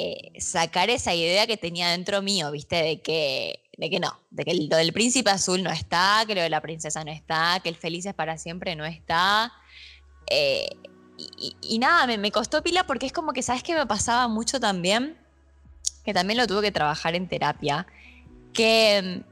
eh, 0.00 0.30
sacar 0.38 0.90
esa 0.90 1.12
idea 1.12 1.48
que 1.48 1.56
tenía 1.56 1.88
dentro 1.88 2.22
mío, 2.22 2.52
¿viste? 2.52 2.76
De 2.76 3.00
que, 3.00 3.64
de 3.76 3.90
que 3.90 3.98
no, 3.98 4.16
de 4.30 4.44
que 4.44 4.54
lo 4.54 4.76
del 4.76 4.92
príncipe 4.92 5.28
azul 5.28 5.60
no 5.64 5.70
está, 5.70 6.22
que 6.24 6.36
lo 6.36 6.40
de 6.40 6.48
la 6.48 6.60
princesa 6.60 7.02
no 7.02 7.10
está, 7.10 7.58
que 7.64 7.68
el 7.68 7.74
feliz 7.74 8.06
es 8.06 8.14
para 8.14 8.38
siempre 8.38 8.76
no 8.76 8.84
está. 8.84 9.52
Eh, 10.30 10.68
y, 11.62 11.80
nada, 11.80 12.06
me, 12.16 12.30
costó 12.30 12.62
pila 12.62 12.86
porque 12.86 13.06
es 13.06 13.12
como 13.12 13.32
que, 13.32 13.42
¿sabes 13.42 13.64
qué 13.64 13.74
me 13.74 13.86
pasaba 13.86 14.28
mucho 14.28 14.60
también? 14.60 15.18
Que 16.04 16.14
también 16.14 16.38
lo 16.38 16.46
tuve 16.46 16.62
que 16.62 16.70
trabajar 16.70 17.16
en 17.16 17.26
terapia. 17.26 17.84
Que, 18.52 19.24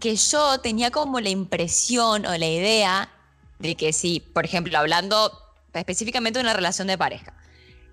que 0.00 0.16
yo 0.16 0.60
tenía 0.60 0.90
como 0.90 1.18
la 1.20 1.30
impresión 1.30 2.26
o 2.26 2.36
la 2.36 2.46
idea 2.46 3.10
de 3.58 3.74
que 3.74 3.94
si, 3.94 4.20
por 4.20 4.44
ejemplo, 4.44 4.76
hablando 4.76 5.32
específicamente 5.72 6.40
de 6.40 6.42
una 6.42 6.52
relación 6.52 6.88
de 6.88 6.98
pareja, 6.98 7.32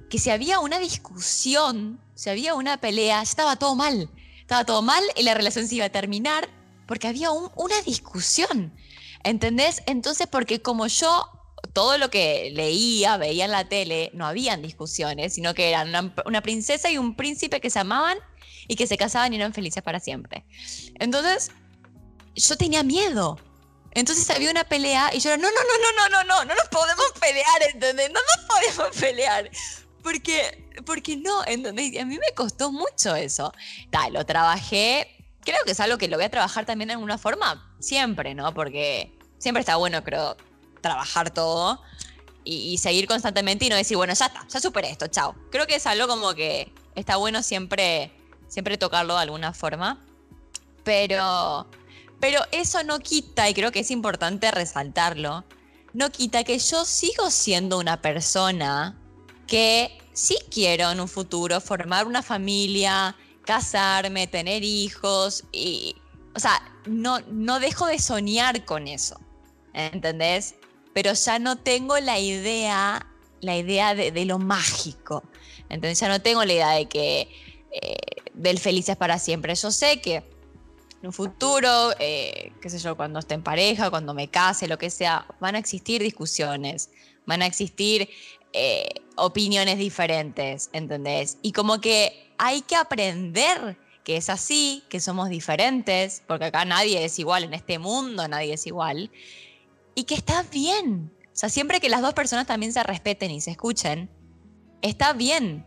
que 0.09 0.19
si 0.19 0.29
había 0.29 0.59
una 0.59 0.77
discusión, 0.77 2.01
si 2.17 2.32
había 2.32 2.56
una 2.56 2.77
pelea, 2.77 3.21
estaba 3.21 3.56
todo 3.58 3.75
mal. 3.75 4.10
Estaba 4.41 4.65
todo 4.65 4.82
mal 4.82 5.03
y 5.15 5.23
la 5.23 5.36
relación 5.36 5.67
se 5.67 5.75
iba 5.75 5.86
a 5.86 5.89
terminar 5.89 6.49
porque 6.88 7.08
había 7.08 7.30
una 7.32 7.82
discusión. 7.86 8.73
¿Entendés? 9.23 9.84
Entonces, 9.86 10.25
porque 10.27 10.62
como 10.62 10.88
yo 10.88 11.30
todo 11.73 11.99
lo 11.99 12.10
que 12.10 12.49
leía, 12.53 13.17
veía 13.17 13.45
en 13.45 13.51
la 13.51 13.69
tele, 13.69 14.10
no 14.13 14.25
habían 14.25 14.63
discusiones, 14.63 15.34
sino 15.34 15.53
que 15.53 15.69
eran 15.69 16.12
una, 16.25 16.41
princesa 16.41 16.89
y 16.89 16.97
un 16.97 17.15
príncipe 17.15 17.62
que 17.62 17.69
se 17.69 17.80
amaban 17.80 18.17
y 18.67 18.75
que 18.75 18.88
se 18.88 18.97
casaban 18.97 19.34
y 19.34 19.36
eran 19.36 19.53
felices 19.53 19.84
para 19.84 19.99
siempre. 19.99 20.43
Entonces, 20.95 21.51
yo 22.36 22.58
tenía 22.58 22.82
miedo. 22.82 23.38
Entonces 23.91 24.27
había 24.32 24.49
una 24.49 24.63
pelea 24.63 25.12
y 25.13 25.19
yo 25.19 25.30
era, 25.30 25.38
no, 25.38 25.49
no, 25.49 25.56
no, 25.56 25.77
no, 25.80 26.10
no, 26.10 26.10
no, 26.10 26.23
no, 26.23 26.45
no 26.45 26.56
nos 26.56 26.67
podemos 26.69 27.06
pelear, 27.19 27.63
¿entendés? 27.73 28.12
No 28.12 28.19
nos 28.19 28.45
podemos 28.47 28.95
pelear. 28.97 29.51
Porque, 30.01 30.66
porque 30.85 31.17
no, 31.17 31.45
¿entendés? 31.45 31.93
Y 31.93 31.99
a 31.99 32.05
mí 32.05 32.15
me 32.15 32.33
costó 32.35 32.71
mucho 32.71 33.15
eso. 33.15 33.53
Tal, 33.89 34.13
lo 34.13 34.25
trabajé, 34.25 35.07
creo 35.41 35.57
que 35.65 35.71
es 35.71 35.79
algo 35.79 35.97
que 35.97 36.07
lo 36.07 36.17
voy 36.17 36.25
a 36.25 36.29
trabajar 36.29 36.65
también 36.65 36.87
de 36.89 36.93
alguna 36.93 37.17
forma, 37.17 37.75
siempre, 37.79 38.35
¿no? 38.35 38.53
Porque 38.53 39.17
siempre 39.37 39.61
está 39.61 39.75
bueno, 39.77 40.03
creo, 40.03 40.35
trabajar 40.81 41.31
todo 41.33 41.81
y, 42.43 42.77
seguir 42.77 43.07
constantemente 43.07 43.65
y 43.65 43.69
no 43.69 43.75
decir, 43.75 43.97
bueno, 43.97 44.13
ya 44.13 44.27
está, 44.27 44.47
ya 44.47 44.59
superé 44.59 44.89
esto, 44.89 45.07
chao. 45.07 45.35
Creo 45.51 45.67
que 45.67 45.75
es 45.75 45.85
algo 45.85 46.07
como 46.07 46.33
que 46.33 46.71
está 46.95 47.17
bueno 47.17 47.43
siempre, 47.43 48.11
siempre 48.47 48.77
tocarlo 48.77 49.15
de 49.15 49.21
alguna 49.21 49.53
forma. 49.53 50.05
Pero, 50.83 51.67
pero 52.21 52.41
eso 52.51 52.83
no 52.83 52.99
quita, 52.99 53.49
y 53.49 53.53
creo 53.53 53.71
que 53.71 53.79
es 53.79 53.91
importante 53.91 54.49
resaltarlo, 54.51 55.43
no 55.93 56.09
quita 56.11 56.43
que 56.43 56.57
yo 56.57 56.85
sigo 56.85 57.29
siendo 57.31 57.79
una 57.79 58.01
persona 58.01 58.97
que 59.47 59.97
sí 60.17 60.38
quiero 60.49 60.91
en 60.91 60.99
un 60.99 61.08
futuro 61.08 61.62
formar 61.62 62.08
una 62.08 62.23
familia, 62.23 63.15
casarme, 63.45 64.27
tener 64.27 64.63
hijos 64.63 65.43
y, 65.51 65.95
o 66.36 66.39
sea, 66.39 66.62
no, 66.86 67.19
no 67.32 67.60
dejo 67.60 67.86
de 67.86 67.99
soñar 67.99 68.65
con 68.65 68.88
eso, 68.88 69.19
¿entendés? 69.73 70.56
pero 70.97 71.13
ya 71.13 71.38
no 71.38 71.60
tengo 71.60 71.99
la 71.99 72.17
idea, 72.17 73.06
la 73.41 73.56
idea 73.56 73.93
de, 73.93 74.25
lo 74.25 74.39
mágico. 74.39 75.21
Entonces 75.69 75.99
ya 75.99 76.08
no 76.08 76.23
tengo 76.23 76.43
la 76.43 76.53
idea 76.53 76.69
de 76.71 76.88
que 76.88 77.30
eh, 77.71 77.95
del 78.34 78.58
felices 78.58 78.95
para 78.97 79.19
siempre. 79.19 79.53
Yo 79.53 79.69
sé 79.69 80.01
que 80.01 80.15
en 80.15 81.06
un 81.06 81.13
futuro, 81.13 81.91
eh, 81.99 82.51
qué 82.63 82.71
sé 82.71 82.80
yo, 82.80 82.97
cuando 82.97 83.19
esté 83.19 83.36
en 83.36 83.43
pareja, 83.43 83.91
cuando 83.91 84.15
me 84.15 84.27
case, 84.27 84.67
lo 84.67 84.80
que 84.80 84.89
sea, 84.89 85.27
van 85.39 85.53
a 85.53 85.60
existir 85.60 86.01
discusiones, 86.01 86.89
van 87.27 87.43
a 87.43 87.45
existir 87.45 88.10
eh, 88.53 88.89
opiniones 89.15 89.77
diferentes, 89.77 90.69
¿entendés? 90.73 91.38
Y 91.41 91.51
como 91.51 91.79
que 91.81 92.31
hay 92.38 92.62
que 92.62 92.75
aprender 92.75 93.77
que 94.03 94.17
es 94.17 94.29
así, 94.29 94.83
que 94.88 95.01
somos 95.01 95.29
diferentes, 95.29 96.23
porque 96.27 96.45
acá 96.45 96.63
nadie 96.63 97.03
es 97.03 97.19
igual, 97.19 97.43
en 97.43 97.53
este 97.53 97.77
mundo 97.77 98.27
nadie 98.27 98.53
es 98.53 98.65
igual 98.65 99.12
y 99.97 100.03
que 100.03 100.13
está 100.13 100.43
bien. 100.43 101.12
O 101.25 101.29
sea, 101.33 101.49
siempre 101.49 101.79
que 101.79 101.89
las 101.89 102.03
dos 102.03 102.13
personas 102.13 102.45
también 102.45 102.71
se 102.71 102.83
respeten 102.83 103.31
y 103.31 103.41
se 103.41 103.49
escuchen, 103.49 104.12
está 104.83 105.13
bien. 105.13 105.65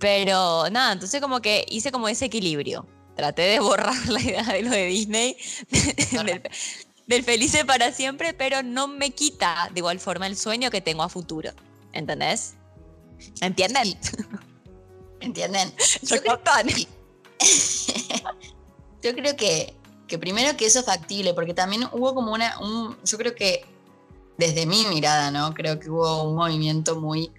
Pero 0.00 0.70
nada, 0.70 0.94
entonces 0.94 1.20
como 1.20 1.42
que 1.42 1.66
hice 1.68 1.92
como 1.92 2.08
ese 2.08 2.24
equilibrio. 2.24 2.86
Traté 3.14 3.42
de 3.42 3.60
borrar 3.60 4.08
la 4.08 4.22
idea 4.22 4.42
de 4.42 4.62
lo 4.62 4.70
de 4.70 4.86
Disney, 4.86 5.36
del, 7.06 7.24
feliz 7.24 7.62
para 7.66 7.92
siempre, 7.92 8.32
pero 8.32 8.62
no 8.62 8.88
me 8.88 9.10
quita 9.10 9.68
de 9.74 9.80
igual 9.80 10.00
forma 10.00 10.26
el 10.26 10.36
sueño 10.36 10.70
que 10.70 10.80
tengo 10.80 11.02
a 11.02 11.10
futuro. 11.10 11.50
¿Entendés? 11.92 12.54
¿Entienden? 13.40 13.98
¿Entienden? 15.20 15.72
Yo, 16.02 16.20
creo, 16.20 16.40
Yo 19.02 19.14
creo 19.14 19.36
que 19.36 19.78
que 20.08 20.18
primero 20.18 20.56
que 20.56 20.66
eso 20.66 20.80
es 20.80 20.86
factible, 20.86 21.34
porque 21.34 21.54
también 21.54 21.84
hubo 21.92 22.14
como 22.14 22.32
una, 22.32 22.58
yo 23.04 23.18
creo 23.18 23.34
que 23.34 23.64
desde 24.38 24.66
mi 24.66 24.84
mirada, 24.86 25.30
¿no? 25.30 25.52
Creo 25.54 25.78
que 25.78 25.90
hubo 25.90 26.24
un 26.24 26.36
movimiento 26.36 26.98
muy 26.98 27.30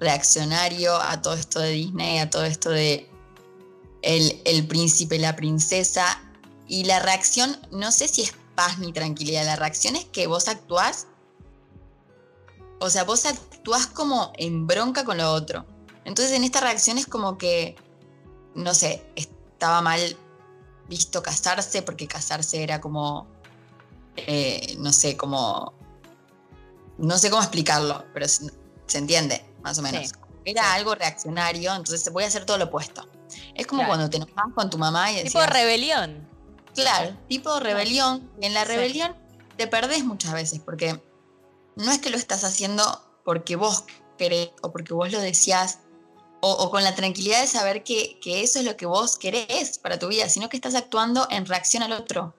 reaccionario 0.00 0.96
a 0.96 1.22
todo 1.22 1.34
esto 1.34 1.60
de 1.60 1.70
Disney, 1.70 2.18
a 2.18 2.28
todo 2.28 2.44
esto 2.44 2.70
de 2.70 3.08
el, 4.02 4.42
el 4.44 4.66
príncipe, 4.66 5.18
la 5.18 5.36
princesa, 5.36 6.20
y 6.68 6.84
la 6.84 6.98
reacción, 6.98 7.56
no 7.70 7.92
sé 7.92 8.08
si 8.08 8.22
es 8.22 8.34
paz 8.56 8.78
ni 8.78 8.92
tranquilidad, 8.92 9.44
la 9.44 9.56
reacción 9.56 9.94
es 9.94 10.04
que 10.06 10.26
vos 10.26 10.48
actuás, 10.48 11.06
o 12.80 12.90
sea, 12.90 13.04
vos 13.04 13.24
actuás 13.24 13.45
como 13.92 14.32
en 14.36 14.66
bronca 14.66 15.04
con 15.04 15.18
lo 15.18 15.32
otro. 15.32 15.64
Entonces 16.04 16.34
en 16.34 16.44
esta 16.44 16.60
reacción 16.60 16.98
es 16.98 17.06
como 17.06 17.36
que, 17.36 17.76
no 18.54 18.74
sé, 18.74 19.04
estaba 19.16 19.82
mal 19.82 20.16
visto 20.88 21.22
casarse, 21.22 21.82
porque 21.82 22.06
casarse 22.06 22.62
era 22.62 22.80
como, 22.80 23.26
eh, 24.16 24.76
no 24.78 24.92
sé, 24.92 25.16
como, 25.16 25.72
no 26.98 27.18
sé 27.18 27.30
cómo 27.30 27.42
explicarlo, 27.42 28.04
pero 28.14 28.26
se, 28.28 28.52
entiende, 28.92 29.44
más 29.62 29.78
o 29.78 29.82
menos. 29.82 30.12
era 30.44 30.74
algo 30.74 30.94
reaccionario, 30.94 31.74
entonces 31.74 32.10
voy 32.12 32.22
a 32.22 32.28
hacer 32.28 32.44
todo 32.44 32.58
lo 32.58 32.66
opuesto. 32.66 33.08
Es 33.54 33.66
como 33.66 33.84
cuando 33.86 34.08
te 34.08 34.18
enojas 34.18 34.46
con 34.54 34.70
tu 34.70 34.78
mamá 34.78 35.10
y 35.10 35.16
decías, 35.16 35.32
Tipo 35.32 35.40
de 35.40 35.46
rebelión. 35.48 36.28
Claro, 36.72 37.16
tipo 37.28 37.54
de 37.54 37.60
rebelión. 37.60 38.30
En 38.40 38.54
la 38.54 38.64
rebelión 38.64 39.16
te 39.56 39.66
perdés 39.66 40.04
muchas 40.04 40.32
veces, 40.34 40.60
porque 40.60 41.02
no 41.74 41.90
es 41.90 41.98
que 41.98 42.10
lo 42.10 42.16
estás 42.16 42.44
haciendo 42.44 43.05
porque 43.26 43.56
vos 43.56 43.84
querés 44.16 44.50
o 44.62 44.72
porque 44.72 44.94
vos 44.94 45.10
lo 45.10 45.20
decías 45.20 45.80
o, 46.40 46.70
con 46.70 46.84
la 46.84 46.94
tranquilidad 46.94 47.40
de 47.40 47.48
saber 47.48 47.82
que, 47.82 48.20
que, 48.20 48.42
eso 48.42 48.60
es 48.60 48.64
lo 48.64 48.76
que 48.76 48.86
vos 48.86 49.16
querés 49.16 49.78
para 49.78 49.98
tu 49.98 50.06
vida, 50.06 50.28
sino 50.28 50.48
que 50.48 50.56
estás 50.56 50.76
actuando 50.76 51.26
en 51.28 51.44
reacción 51.44 51.82
al 51.82 51.90
otro. 51.90 52.36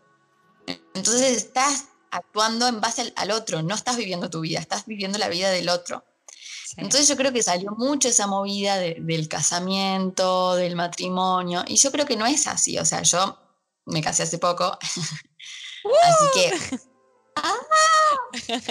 Entonces 0.93 1.35
estás 1.35 1.89
actuando 2.09 2.67
en 2.67 2.79
base 2.79 3.11
al, 3.17 3.31
otro, 3.31 3.61
no 3.63 3.75
estás 3.75 3.97
viviendo 3.97 4.29
tu 4.29 4.39
vida, 4.39 4.59
estás 4.59 4.85
viviendo 4.85 5.17
la 5.17 5.27
vida 5.27 5.49
del 5.49 5.67
otro. 5.67 6.05
Entonces 6.77 7.09
yo 7.09 7.17
creo 7.17 7.33
que 7.33 7.43
salió 7.43 7.71
mucho 7.71 8.07
esa 8.07 8.27
movida 8.27 8.77
del 8.77 9.27
casamiento, 9.27 10.55
del 10.55 10.77
matrimonio, 10.77 11.65
y 11.67 11.75
yo 11.75 11.91
creo 11.91 12.05
que 12.05 12.15
no 12.15 12.25
es 12.25 12.47
así, 12.47 12.77
o 12.77 12.85
sea, 12.85 13.01
yo 13.01 13.37
me 13.85 14.01
casé 14.01 14.23
hace 14.23 14.37
poco, 14.37 14.77
así 14.81 16.25
que 16.33 16.79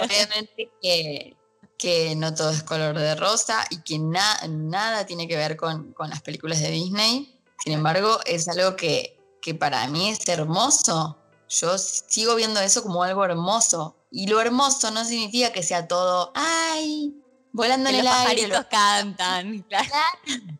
obviamente 0.01 0.71
que, 0.81 1.37
que, 1.77 2.15
no 2.15 2.33
todo 2.33 2.49
es 2.49 2.63
color 2.63 2.97
de 2.97 3.15
rosa 3.15 3.65
y 3.69 3.81
que 3.81 3.99
nada 3.99 5.05
tiene 5.05 5.27
que 5.27 5.35
ver 5.35 5.55
con, 5.55 5.93
con, 5.93 6.09
las 6.09 6.21
películas 6.21 6.59
de 6.61 6.71
Disney, 6.71 7.39
sin 7.63 7.73
embargo 7.73 8.19
es 8.25 8.47
algo 8.47 8.75
que, 8.75 9.19
que 9.41 9.53
para 9.53 9.87
mí 9.87 10.09
es 10.09 10.27
hermoso, 10.27 11.17
yo 11.49 11.77
sigo 11.77 12.35
viendo 12.35 12.59
eso 12.59 12.83
como 12.83 13.03
algo 13.03 13.23
hermoso. 13.23 13.95
Y 14.11 14.27
lo 14.27 14.39
hermoso 14.41 14.91
no 14.91 15.03
significa 15.05 15.51
que 15.51 15.63
sea 15.63 15.87
todo, 15.87 16.31
ay, 16.35 17.13
volando 17.51 17.89
en 17.89 17.95
el 17.95 18.07
aire. 18.07 18.47
Los 18.47 18.65
cantan. 18.65 19.65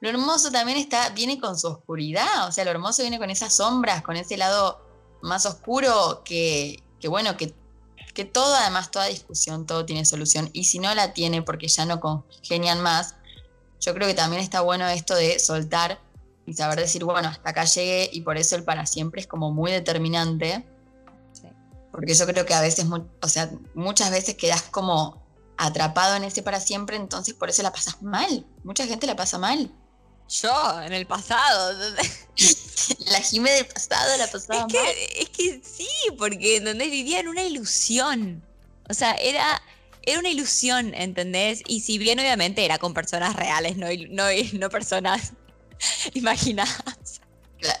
Lo 0.00 0.10
hermoso 0.10 0.50
también 0.50 0.76
está, 0.76 1.08
viene 1.10 1.40
con 1.40 1.58
su 1.58 1.66
oscuridad. 1.66 2.46
O 2.46 2.52
sea, 2.52 2.66
lo 2.66 2.70
hermoso 2.72 3.00
viene 3.00 3.18
con 3.18 3.30
esas 3.30 3.54
sombras, 3.54 4.02
con 4.02 4.16
ese 4.16 4.36
lado 4.36 4.78
más 5.22 5.46
oscuro 5.46 6.20
que, 6.26 6.82
que 7.00 7.08
bueno, 7.08 7.38
que, 7.38 7.54
que 8.14 8.24
todo, 8.24 8.54
además, 8.54 8.90
toda 8.90 9.06
discusión, 9.06 9.66
todo 9.66 9.84
tiene 9.84 10.04
solución. 10.04 10.48
Y 10.52 10.64
si 10.64 10.78
no 10.78 10.94
la 10.94 11.12
tiene 11.12 11.42
porque 11.42 11.68
ya 11.68 11.84
no 11.84 12.00
congenian 12.00 12.80
más, 12.80 13.16
yo 13.80 13.92
creo 13.92 14.08
que 14.08 14.14
también 14.14 14.42
está 14.42 14.60
bueno 14.60 14.88
esto 14.88 15.14
de 15.14 15.38
soltar 15.38 16.00
y 16.46 16.54
saber 16.54 16.78
decir, 16.78 17.04
bueno, 17.04 17.28
hasta 17.28 17.50
acá 17.50 17.64
llegué 17.64 18.08
y 18.12 18.20
por 18.22 18.38
eso 18.38 18.56
el 18.56 18.64
para 18.64 18.86
siempre 18.86 19.20
es 19.20 19.26
como 19.26 19.52
muy 19.52 19.72
determinante. 19.72 20.64
Porque 21.90 22.14
yo 22.14 22.26
creo 22.26 22.44
que 22.44 22.54
a 22.54 22.60
veces, 22.60 22.86
o 23.22 23.28
sea, 23.28 23.50
muchas 23.74 24.10
veces 24.10 24.34
quedas 24.34 24.62
como 24.62 25.22
atrapado 25.56 26.16
en 26.16 26.24
ese 26.24 26.42
para 26.42 26.58
siempre, 26.58 26.96
entonces 26.96 27.34
por 27.34 27.48
eso 27.48 27.62
la 27.62 27.72
pasas 27.72 28.02
mal. 28.02 28.44
Mucha 28.64 28.86
gente 28.86 29.06
la 29.06 29.16
pasa 29.16 29.38
mal. 29.38 29.70
Yo, 30.28 30.82
en 30.82 30.92
el 30.92 31.06
pasado. 31.06 31.78
la 33.06 33.20
Jime 33.20 33.50
del 33.50 33.66
pasado 33.66 34.16
la 34.16 34.26
pasaba 34.26 34.66
es 34.66 34.72
que, 34.72 34.82
mal. 34.82 34.94
Es 35.16 35.28
que 35.30 35.62
sí, 35.62 35.88
porque 36.18 36.60
donde 36.60 36.88
vivía 36.88 37.20
en 37.20 37.28
una 37.28 37.42
ilusión. 37.42 38.42
O 38.88 38.94
sea, 38.94 39.12
era, 39.12 39.62
era 40.02 40.18
una 40.18 40.28
ilusión, 40.28 40.94
¿entendés? 40.94 41.62
Y 41.66 41.80
si 41.80 41.98
bien 41.98 42.18
obviamente 42.18 42.64
era 42.64 42.78
con 42.78 42.94
personas 42.94 43.36
reales, 43.36 43.76
no, 43.76 43.86
no, 44.10 44.24
no 44.54 44.70
personas 44.70 45.32
imaginadas. 46.14 47.20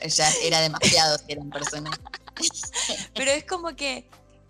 Ya 0.06 0.30
era 0.42 0.60
demasiado 0.60 1.18
si 1.18 1.32
eran 1.32 1.50
personas. 1.50 1.98
pero 3.14 3.30
es 3.30 3.44
como 3.44 3.76
que 3.76 4.08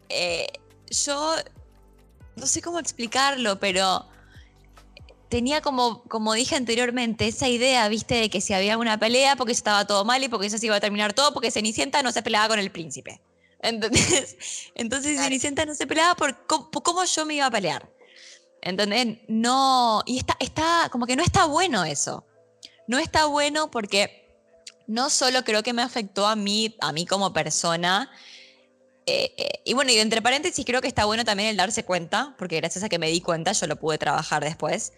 eh, 0.09 0.46
yo 0.90 1.37
no 2.37 2.46
sé 2.46 2.62
cómo 2.62 2.78
explicarlo, 2.78 3.59
pero 3.59 4.07
tenía 5.28 5.60
como, 5.60 6.02
como 6.04 6.34
dije 6.34 6.56
anteriormente, 6.56 7.26
esa 7.26 7.48
idea, 7.48 7.88
viste, 7.88 8.14
de 8.14 8.30
que 8.30 8.40
si 8.40 8.52
había 8.52 8.78
una 8.78 8.98
pelea 8.98 9.37
porque 9.37 9.52
estaba 9.52 9.87
todo 9.87 10.04
mal 10.04 10.22
y 10.22 10.28
porque 10.28 10.46
eso 10.46 10.58
se 10.58 10.66
iba 10.66 10.76
a 10.76 10.80
terminar 10.80 11.12
todo, 11.12 11.32
porque 11.32 11.50
Cenicienta 11.50 12.02
no 12.02 12.12
se 12.12 12.22
peleaba 12.22 12.48
con 12.48 12.58
el 12.58 12.70
príncipe. 12.70 13.20
Entonces, 13.64 14.37
entonces 14.74 15.18
Cenicienta 15.18 15.64
no 15.64 15.74
se 15.74 15.87
peleaba 15.87 16.14
por 16.16 16.46
cómo, 16.46 17.04
yo 17.04 17.24
me 17.24 17.37
iba 17.37 17.46
a 17.46 17.50
pelear. 17.50 17.88
¿Entendés? 18.60 19.20
No, 19.26 20.02
y 20.04 20.18
está, 20.18 20.37
está, 20.38 20.88
como 20.92 21.06
que 21.06 21.16
no 21.16 21.22
está 21.22 21.46
bueno 21.46 21.82
eso 21.84 22.26
no 22.87 22.98
está 22.98 23.26
bueno 23.26 23.70
porque 23.70 24.24
no 24.87 25.10
solo 25.10 25.44
creo 25.44 25.62
que 25.62 25.72
me 25.72 25.82
afectó 25.82 26.26
a 26.26 26.37
mí, 26.37 26.76
a 26.80 26.92
mí 26.92 27.06
como 27.06 27.32
persona, 27.32 28.10
eh, 29.06 29.34
eh, 29.36 29.60
y 29.64 29.74
bueno, 29.74 29.92
y 29.92 29.98
entre 29.98 30.22
paréntesis 30.22 30.64
creo 30.64 30.80
que 30.80 30.88
está 30.88 31.04
bueno 31.04 31.24
también 31.24 31.50
el 31.50 31.56
darse 31.56 31.84
cuenta, 31.84 32.34
porque 32.38 32.56
gracias 32.56 32.84
a 32.84 32.88
que 32.88 32.98
me 32.98 33.10
di 33.10 33.20
cuenta 33.20 33.52
yo 33.52 33.66
lo 33.66 33.76
pude 33.76 33.98
trabajar 33.98 34.42
después, 34.42 34.92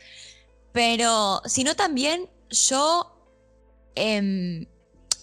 pero 0.72 1.42
sino 1.46 1.74
también 1.74 2.28
yo, 2.50 3.18
em, 3.94 4.66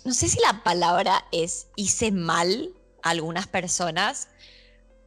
no 0.04 0.14
sé 0.14 0.28
si 0.28 0.40
la 0.42 0.64
palabra 0.64 1.26
es 1.32 1.68
hice 1.76 2.12
mal 2.12 2.74
a 3.04 3.12
algunas 3.12 3.48
personas, 3.48 4.28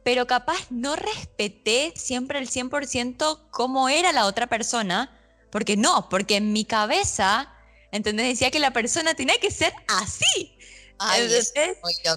pero 0.03 0.25
capaz 0.25 0.71
no 0.71 0.95
respeté 0.95 1.93
siempre 1.95 2.39
el 2.39 2.47
100% 2.49 3.49
cómo 3.51 3.89
era 3.89 4.11
la 4.13 4.25
otra 4.25 4.47
persona 4.47 5.13
porque 5.51 5.77
no, 5.77 6.09
porque 6.09 6.37
en 6.37 6.53
mi 6.53 6.65
cabeza, 6.65 7.53
¿entendés? 7.91 8.27
Decía 8.27 8.51
que 8.51 8.59
la 8.59 8.71
persona 8.71 9.13
tenía 9.13 9.39
que 9.39 9.51
ser 9.51 9.73
así. 9.87 10.56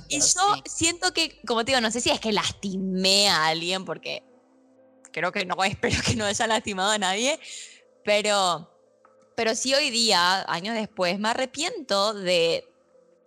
Y 0.09 0.21
yo 0.21 0.63
siento 0.65 1.13
que, 1.13 1.41
como 1.47 1.65
te 1.65 1.73
digo, 1.73 1.81
no 1.81 1.91
sé 1.91 2.01
si 2.01 2.11
es 2.11 2.21
que 2.21 2.33
lastimé 2.33 3.29
a 3.29 3.47
alguien, 3.47 3.85
porque 3.85 4.23
creo 5.13 5.33
que 5.33 5.45
no, 5.45 5.57
espero 5.65 6.01
que 6.05 6.17
no 6.17 6.25
haya 6.25 6.47
lastimado 6.47 6.91
a 6.91 6.99
nadie, 6.99 7.39
pero, 8.05 8.71
pero 9.37 9.55
sí 9.55 9.75
hoy 9.75 9.91
día, 9.91 10.45
años 10.49 10.75
después, 10.75 11.19
me 11.19 11.29
arrepiento 11.29 12.15
de, 12.15 12.65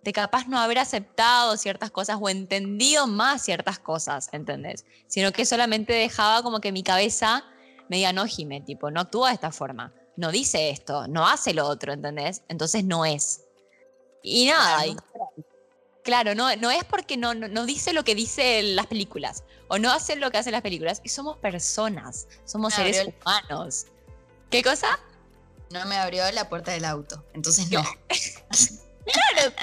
de 0.02 0.12
capaz 0.12 0.46
no 0.48 0.58
haber 0.58 0.78
aceptado 0.78 1.56
ciertas 1.56 1.90
cosas 1.90 2.18
o 2.20 2.28
entendido 2.28 3.06
más 3.06 3.42
ciertas 3.42 3.78
cosas, 3.78 4.28
¿entendés? 4.32 4.84
Sino 5.06 5.32
que 5.32 5.46
solamente 5.46 5.92
dejaba 5.92 6.42
como 6.42 6.60
que 6.60 6.72
mi 6.72 6.82
cabeza 6.82 7.44
me 7.88 7.96
diga, 7.98 8.12
no, 8.12 8.26
Jime, 8.26 8.60
tipo, 8.60 8.90
no 8.90 9.00
actúa 9.00 9.28
de 9.28 9.34
esta 9.34 9.52
forma, 9.52 9.92
no 10.16 10.30
dice 10.30 10.70
esto, 10.70 11.06
no 11.08 11.26
hace 11.26 11.54
lo 11.54 11.66
otro, 11.66 11.92
¿entendés? 11.92 12.42
Entonces 12.48 12.84
no 12.84 13.04
es. 13.04 13.43
Y 14.26 14.46
nada, 14.46 14.82
claro, 16.02 16.34
no, 16.34 16.56
no 16.56 16.70
es 16.70 16.82
porque 16.84 17.18
no, 17.18 17.34
no, 17.34 17.66
dice 17.66 17.92
lo 17.92 18.04
que 18.04 18.14
dicen 18.14 18.74
las 18.74 18.86
películas, 18.86 19.44
o 19.68 19.78
no 19.78 19.92
hace 19.92 20.16
lo 20.16 20.30
que 20.30 20.38
hacen 20.38 20.52
las 20.52 20.62
películas, 20.62 21.02
y 21.04 21.10
somos 21.10 21.36
personas, 21.36 22.26
somos 22.46 22.72
seres 22.72 23.06
humanos. 23.06 23.84
¿Qué 24.50 24.62
cosa? 24.62 24.98
No 25.70 25.84
me 25.84 25.96
abrió 25.96 26.30
la 26.32 26.48
puerta 26.48 26.72
del 26.72 26.86
auto, 26.86 27.22
entonces 27.34 27.70
no. 27.70 27.82
claro, 29.12 29.54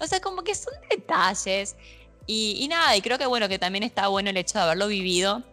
o 0.00 0.06
sea, 0.08 0.20
como 0.20 0.42
que 0.42 0.56
son 0.56 0.74
detalles. 0.90 1.76
Y, 2.26 2.56
y, 2.58 2.66
nada, 2.66 2.96
y 2.96 3.02
creo 3.02 3.18
que 3.18 3.26
bueno, 3.26 3.48
que 3.48 3.60
también 3.60 3.84
está 3.84 4.08
bueno 4.08 4.30
el 4.30 4.36
hecho 4.36 4.58
de 4.58 4.64
haberlo 4.64 4.88
vivido 4.88 5.44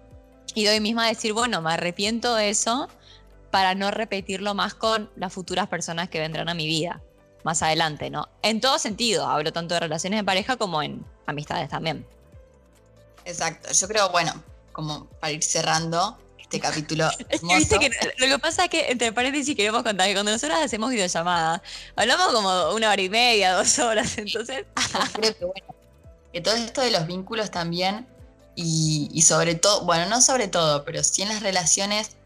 y 0.55 0.63
de 0.63 0.71
hoy 0.71 0.79
misma 0.79 1.07
decir, 1.07 1.33
bueno, 1.33 1.61
me 1.61 1.71
arrepiento 1.71 2.33
de 2.33 2.49
eso 2.49 2.87
para 3.51 3.75
no 3.75 3.91
repetirlo 3.91 4.55
más 4.55 4.73
con 4.73 5.11
las 5.15 5.31
futuras 5.31 5.67
personas 5.67 6.09
que 6.09 6.19
vendrán 6.19 6.49
a 6.49 6.55
mi 6.55 6.65
vida 6.65 7.03
más 7.43 7.61
adelante, 7.63 8.09
¿no? 8.09 8.27
En 8.41 8.61
todo 8.61 8.79
sentido, 8.79 9.27
hablo 9.27 9.51
tanto 9.53 9.73
de 9.73 9.81
relaciones 9.81 10.19
de 10.19 10.23
pareja 10.23 10.57
como 10.57 10.81
en 10.81 11.05
amistades 11.25 11.69
también. 11.69 12.05
Exacto, 13.25 13.71
yo 13.71 13.87
creo, 13.87 14.09
bueno, 14.09 14.33
como 14.71 15.05
para 15.19 15.31
ir 15.31 15.43
cerrando 15.43 16.17
este 16.39 16.59
capítulo. 16.67 17.09
¿Viste 17.57 17.79
que 17.79 17.91
lo 18.17 18.27
que 18.27 18.39
pasa 18.39 18.65
es 18.65 18.69
que, 18.69 18.91
entre 18.91 19.13
paréntesis, 19.13 19.55
queremos 19.55 19.83
contar 19.83 20.07
que 20.07 20.13
cuando 20.13 20.31
nosotros 20.31 20.57
hacemos 20.59 20.89
videollamadas, 20.89 21.61
hablamos 21.95 22.33
como 22.33 22.71
una 22.73 22.91
hora 22.91 23.01
y 23.01 23.09
media, 23.09 23.53
dos 23.53 23.79
horas, 23.79 24.17
entonces... 24.17 24.65
creo 25.13 25.37
que, 25.37 25.45
bueno, 25.45 25.75
que 26.33 26.41
todo 26.41 26.55
esto 26.55 26.81
de 26.81 26.91
los 26.91 27.07
vínculos 27.07 27.51
también 27.51 28.07
y, 28.55 29.21
sobre 29.21 29.55
todo, 29.55 29.85
bueno, 29.85 30.05
no 30.07 30.21
sobre 30.21 30.49
todo, 30.49 30.83
pero 30.83 31.01
sí 31.03 31.21
en 31.21 31.29
las 31.29 31.41
relaciones 31.41 32.17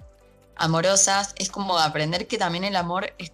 amorosas, 0.56 1.34
es 1.38 1.50
como 1.50 1.78
aprender 1.78 2.28
que 2.28 2.40
también 2.40 2.64
el 2.64 2.76
amor 2.76 3.14
es, 3.20 3.32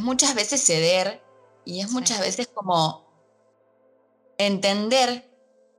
muchas 0.00 0.34
veces 0.34 0.64
ceder 0.64 1.22
y 1.64 1.80
es 1.80 1.90
muchas 1.90 2.20
veces 2.20 2.48
como 2.48 3.06
entender 4.38 5.30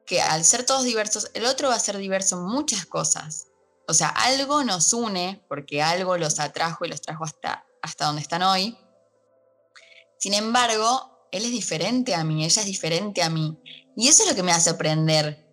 que 0.05 0.21
al 0.21 0.43
ser 0.43 0.65
todos 0.65 0.83
diversos, 0.83 1.31
el 1.33 1.45
otro 1.45 1.69
va 1.69 1.75
a 1.75 1.79
ser 1.79 1.97
diverso 1.97 2.37
en 2.37 2.45
muchas 2.45 2.85
cosas. 2.85 3.47
O 3.87 3.93
sea, 3.93 4.09
algo 4.09 4.63
nos 4.63 4.93
une, 4.93 5.43
porque 5.49 5.81
algo 5.81 6.17
los 6.17 6.39
atrajo 6.39 6.85
y 6.85 6.89
los 6.89 7.01
trajo 7.01 7.25
hasta, 7.25 7.65
hasta 7.81 8.05
donde 8.05 8.21
están 8.21 8.43
hoy. 8.43 8.77
Sin 10.19 10.33
embargo, 10.33 11.27
él 11.31 11.45
es 11.45 11.51
diferente 11.51 12.15
a 12.15 12.23
mí, 12.23 12.45
ella 12.45 12.61
es 12.61 12.67
diferente 12.67 13.23
a 13.23 13.29
mí. 13.29 13.57
Y 13.95 14.07
eso 14.07 14.23
es 14.23 14.29
lo 14.29 14.35
que 14.35 14.43
me 14.43 14.51
hace 14.51 14.69
aprender 14.69 15.43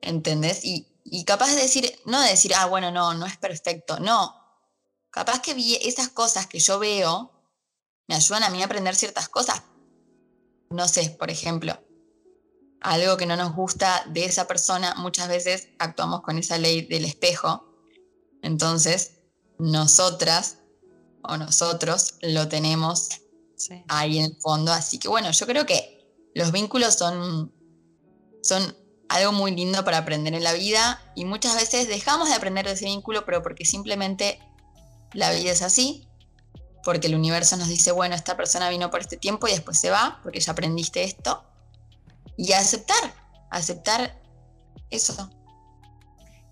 ¿entendés? 0.00 0.60
Y, 0.64 0.86
capaz 1.24 1.48
de 1.54 1.62
decir, 1.62 2.00
no 2.06 2.20
de 2.20 2.30
decir, 2.30 2.52
ah, 2.56 2.66
bueno, 2.66 2.90
no, 2.90 3.14
no 3.14 3.26
es 3.26 3.36
perfecto, 3.36 3.98
no. 4.00 4.36
Capaz 5.10 5.40
que 5.40 5.54
vi 5.54 5.76
esas 5.76 6.08
cosas 6.08 6.46
que 6.46 6.60
yo 6.60 6.78
veo 6.78 7.32
me 8.10 8.16
ayudan 8.16 8.42
a 8.42 8.50
mí 8.50 8.60
a 8.60 8.64
aprender 8.64 8.96
ciertas 8.96 9.28
cosas. 9.28 9.62
No 10.70 10.88
sé, 10.88 11.10
por 11.10 11.30
ejemplo, 11.30 11.78
algo 12.80 13.16
que 13.16 13.24
no 13.24 13.36
nos 13.36 13.54
gusta 13.54 14.04
de 14.08 14.24
esa 14.24 14.48
persona, 14.48 14.96
muchas 14.96 15.28
veces 15.28 15.68
actuamos 15.78 16.22
con 16.22 16.36
esa 16.36 16.58
ley 16.58 16.82
del 16.82 17.04
espejo. 17.04 17.72
Entonces, 18.42 19.20
nosotras 19.60 20.58
o 21.22 21.36
nosotros 21.36 22.14
lo 22.22 22.48
tenemos 22.48 23.10
ahí 23.86 24.18
en 24.18 24.24
el 24.24 24.36
fondo. 24.40 24.72
Así 24.72 24.98
que 24.98 25.06
bueno, 25.06 25.30
yo 25.30 25.46
creo 25.46 25.64
que 25.64 26.12
los 26.34 26.50
vínculos 26.50 26.94
son, 26.94 27.54
son 28.42 28.76
algo 29.08 29.30
muy 29.30 29.54
lindo 29.54 29.84
para 29.84 29.98
aprender 29.98 30.34
en 30.34 30.42
la 30.42 30.54
vida 30.54 31.00
y 31.14 31.26
muchas 31.26 31.54
veces 31.54 31.86
dejamos 31.86 32.28
de 32.28 32.34
aprender 32.34 32.66
de 32.66 32.72
ese 32.72 32.86
vínculo, 32.86 33.24
pero 33.24 33.40
porque 33.40 33.64
simplemente 33.64 34.40
la 35.12 35.30
vida 35.30 35.52
es 35.52 35.62
así. 35.62 36.09
Porque 36.84 37.06
el 37.06 37.14
universo 37.14 37.56
nos 37.56 37.68
dice, 37.68 37.92
bueno, 37.92 38.14
esta 38.14 38.36
persona 38.36 38.68
vino 38.70 38.90
por 38.90 39.00
este 39.00 39.16
tiempo 39.16 39.46
y 39.48 39.52
después 39.52 39.78
se 39.78 39.90
va, 39.90 40.20
porque 40.22 40.40
ya 40.40 40.52
aprendiste 40.52 41.02
esto. 41.02 41.44
Y 42.36 42.52
aceptar, 42.52 43.14
aceptar 43.50 44.18
eso. 44.90 45.30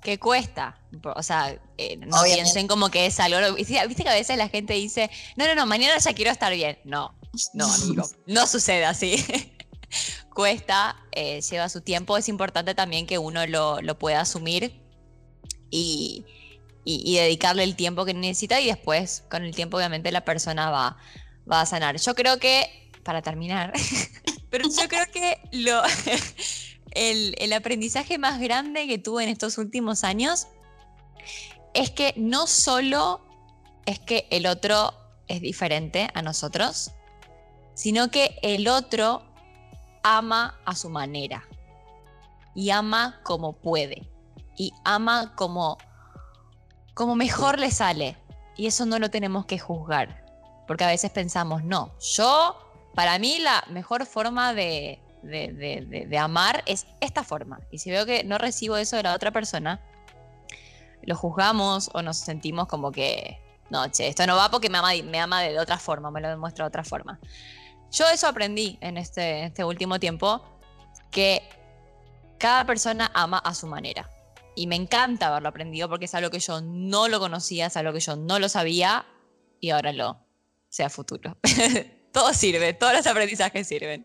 Que 0.02 0.18
cuesta. 0.18 0.78
O 1.16 1.22
sea, 1.22 1.58
eh, 1.76 1.96
no 1.96 2.22
piensen 2.22 2.68
como 2.68 2.90
que 2.90 3.06
es 3.06 3.18
algo. 3.20 3.54
Viste 3.54 4.02
que 4.02 4.08
a 4.08 4.14
veces 4.14 4.36
la 4.36 4.48
gente 4.48 4.74
dice, 4.74 5.10
no, 5.36 5.46
no, 5.46 5.54
no, 5.54 5.66
mañana 5.66 5.98
ya 5.98 6.12
quiero 6.12 6.30
estar 6.30 6.52
bien. 6.52 6.78
No, 6.84 7.14
no, 7.54 7.72
amigo. 7.72 8.08
no 8.26 8.46
sucede 8.46 8.84
así. 8.84 9.24
cuesta, 10.34 10.96
eh, 11.12 11.40
lleva 11.40 11.68
su 11.68 11.80
tiempo. 11.80 12.16
Es 12.16 12.28
importante 12.28 12.74
también 12.74 13.06
que 13.06 13.18
uno 13.18 13.46
lo, 13.46 13.80
lo 13.80 13.98
pueda 13.98 14.20
asumir 14.20 14.80
y, 15.70 16.24
y, 16.90 17.16
dedicarle 17.16 17.64
el 17.64 17.76
tiempo 17.76 18.06
que 18.06 18.14
necesita 18.14 18.60
y 18.60 18.66
después 18.66 19.24
con 19.30 19.44
el 19.44 19.54
tiempo 19.54 19.76
obviamente 19.76 20.10
la 20.10 20.24
persona 20.24 20.70
va, 20.70 20.96
va 21.50 21.60
a 21.60 21.66
sanar. 21.66 21.98
Yo 21.98 22.14
creo 22.14 22.38
que, 22.38 22.90
para 23.02 23.20
terminar, 23.20 23.74
pero 24.50 24.66
yo 24.68 24.88
creo 24.88 25.04
que 25.12 25.38
lo, 25.52 25.82
el, 26.92 27.34
el 27.38 27.52
aprendizaje 27.52 28.16
más 28.16 28.40
grande 28.40 28.86
que 28.86 28.96
tuve 28.96 29.24
en 29.24 29.28
estos 29.28 29.58
últimos 29.58 30.02
años 30.02 30.46
es 31.74 31.90
que 31.90 32.14
no 32.16 32.46
solo 32.46 33.20
es 33.84 33.98
que 33.98 34.26
el 34.30 34.46
otro 34.46 34.94
es 35.26 35.42
diferente 35.42 36.08
a 36.14 36.22
nosotros, 36.22 36.92
sino 37.74 38.10
que 38.10 38.38
el 38.42 38.66
otro 38.66 39.22
ama 40.02 40.58
a 40.64 40.74
su 40.74 40.88
manera 40.88 41.46
y 42.54 42.70
ama 42.70 43.20
como 43.24 43.52
puede 43.52 44.08
y 44.56 44.72
ama 44.84 45.34
como 45.36 45.76
como 46.98 47.14
mejor 47.14 47.60
le 47.60 47.70
sale. 47.70 48.16
Y 48.56 48.66
eso 48.66 48.84
no 48.84 48.98
lo 48.98 49.08
tenemos 49.08 49.46
que 49.46 49.56
juzgar. 49.56 50.24
Porque 50.66 50.82
a 50.82 50.88
veces 50.88 51.12
pensamos, 51.12 51.62
no, 51.62 51.92
yo, 52.00 52.58
para 52.92 53.20
mí 53.20 53.38
la 53.38 53.64
mejor 53.70 54.04
forma 54.04 54.52
de, 54.52 55.00
de, 55.22 56.18
amar 56.18 56.64
es 56.66 56.88
esta 57.00 57.22
forma. 57.22 57.60
Y 57.70 57.78
si 57.78 57.92
veo 57.92 58.04
que 58.04 58.24
no 58.24 58.36
recibo 58.36 58.76
eso 58.76 58.96
de 58.96 59.04
la 59.04 59.14
otra 59.14 59.30
persona, 59.30 59.80
lo 61.02 61.14
juzgamos 61.14 61.88
o 61.94 62.02
nos 62.02 62.16
sentimos 62.16 62.66
como 62.66 62.90
que, 62.90 63.40
no, 63.70 63.86
che, 63.92 64.08
esto 64.08 64.26
no 64.26 64.34
va 64.34 64.50
porque 64.50 64.68
me 64.68 64.78
ama, 64.78 64.90
me 65.04 65.20
ama 65.20 65.42
de 65.42 65.60
otra 65.60 65.78
forma, 65.78 66.10
me 66.10 66.20
lo 66.20 66.28
demuestra 66.28 66.64
de 66.64 66.68
otra 66.68 66.82
forma. 66.82 67.20
Yo 67.92 68.08
eso 68.08 68.26
aprendí 68.26 68.76
en 68.80 68.96
este, 68.96 69.44
este 69.44 69.62
último 69.62 70.00
tiempo, 70.00 70.42
que 71.12 71.48
cada 72.38 72.66
persona 72.66 73.08
ama 73.14 73.38
a 73.38 73.54
su 73.54 73.68
manera 73.68 74.10
y 74.58 74.66
me 74.66 74.74
encanta 74.74 75.28
haberlo 75.28 75.50
aprendido 75.50 75.88
porque 75.88 76.06
es 76.06 76.14
algo 76.16 76.30
que 76.30 76.40
yo 76.40 76.60
no 76.60 77.06
lo 77.06 77.20
conocía, 77.20 77.66
es 77.66 77.76
algo 77.76 77.92
que 77.92 78.00
yo 78.00 78.16
no 78.16 78.40
lo 78.40 78.48
sabía 78.48 79.06
y 79.60 79.70
ahora 79.70 79.92
lo 79.92 80.18
sé 80.68 80.82
a 80.82 80.90
futuro. 80.90 81.36
Todo 82.12 82.34
sirve, 82.34 82.72
todos 82.72 82.94
los 82.94 83.06
aprendizajes 83.06 83.68
sirven. 83.68 84.04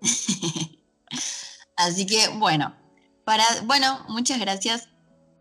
Así 1.76 2.06
que 2.06 2.28
bueno, 2.28 2.74
para, 3.24 3.44
bueno, 3.64 4.06
muchas 4.08 4.38
gracias 4.38 4.88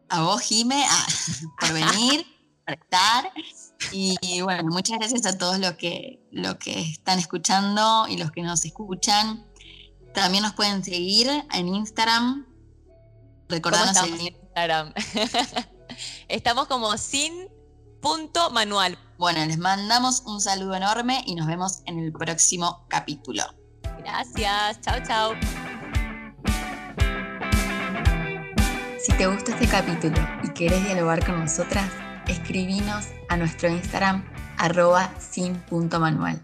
a 0.10 0.22
vos, 0.24 0.42
Jime, 0.42 0.84
por 1.60 1.72
venir, 1.72 2.26
por 2.66 2.74
estar. 2.74 3.32
Y 3.92 4.42
bueno, 4.42 4.64
muchas 4.64 4.98
gracias 4.98 5.26
a 5.26 5.38
todos 5.38 5.60
los 5.60 5.74
que, 5.74 6.28
los 6.32 6.56
que 6.56 6.82
están 6.82 7.20
escuchando 7.20 8.08
y 8.10 8.18
los 8.18 8.32
que 8.32 8.42
nos 8.42 8.66
escuchan. 8.66 9.46
También 10.14 10.44
nos 10.44 10.54
pueden 10.54 10.84
seguir 10.84 11.30
en 11.54 11.68
Instagram. 11.70 12.48
Recordanos 13.48 13.96
el 14.04 14.41
Estamos 16.28 16.68
como 16.68 16.98
sin 16.98 17.48
punto 18.02 18.50
manual. 18.52 18.98
Bueno, 19.18 19.46
les 19.46 19.58
mandamos 19.58 20.24
un 20.26 20.42
saludo 20.42 20.76
enorme 20.76 21.24
y 21.26 21.36
nos 21.36 21.48
vemos 21.48 21.82
en 21.86 22.00
el 22.00 22.12
próximo 22.12 22.86
capítulo. 22.90 23.44
Gracias, 24.00 24.82
chao, 24.82 25.00
chao. 25.06 25.34
Si 29.00 29.12
te 29.14 29.28
gustó 29.28 29.52
este 29.52 29.68
capítulo 29.68 30.18
y 30.44 30.50
querés 30.54 30.84
dialogar 30.84 31.26
con 31.26 31.40
nosotras, 31.40 31.90
escribinos 32.28 33.08
a 33.30 33.38
nuestro 33.38 33.70
Instagram 33.70 34.24
arroba 34.58 35.12
sin 35.20 35.56
punto 35.62 36.00
manual. 36.00 36.42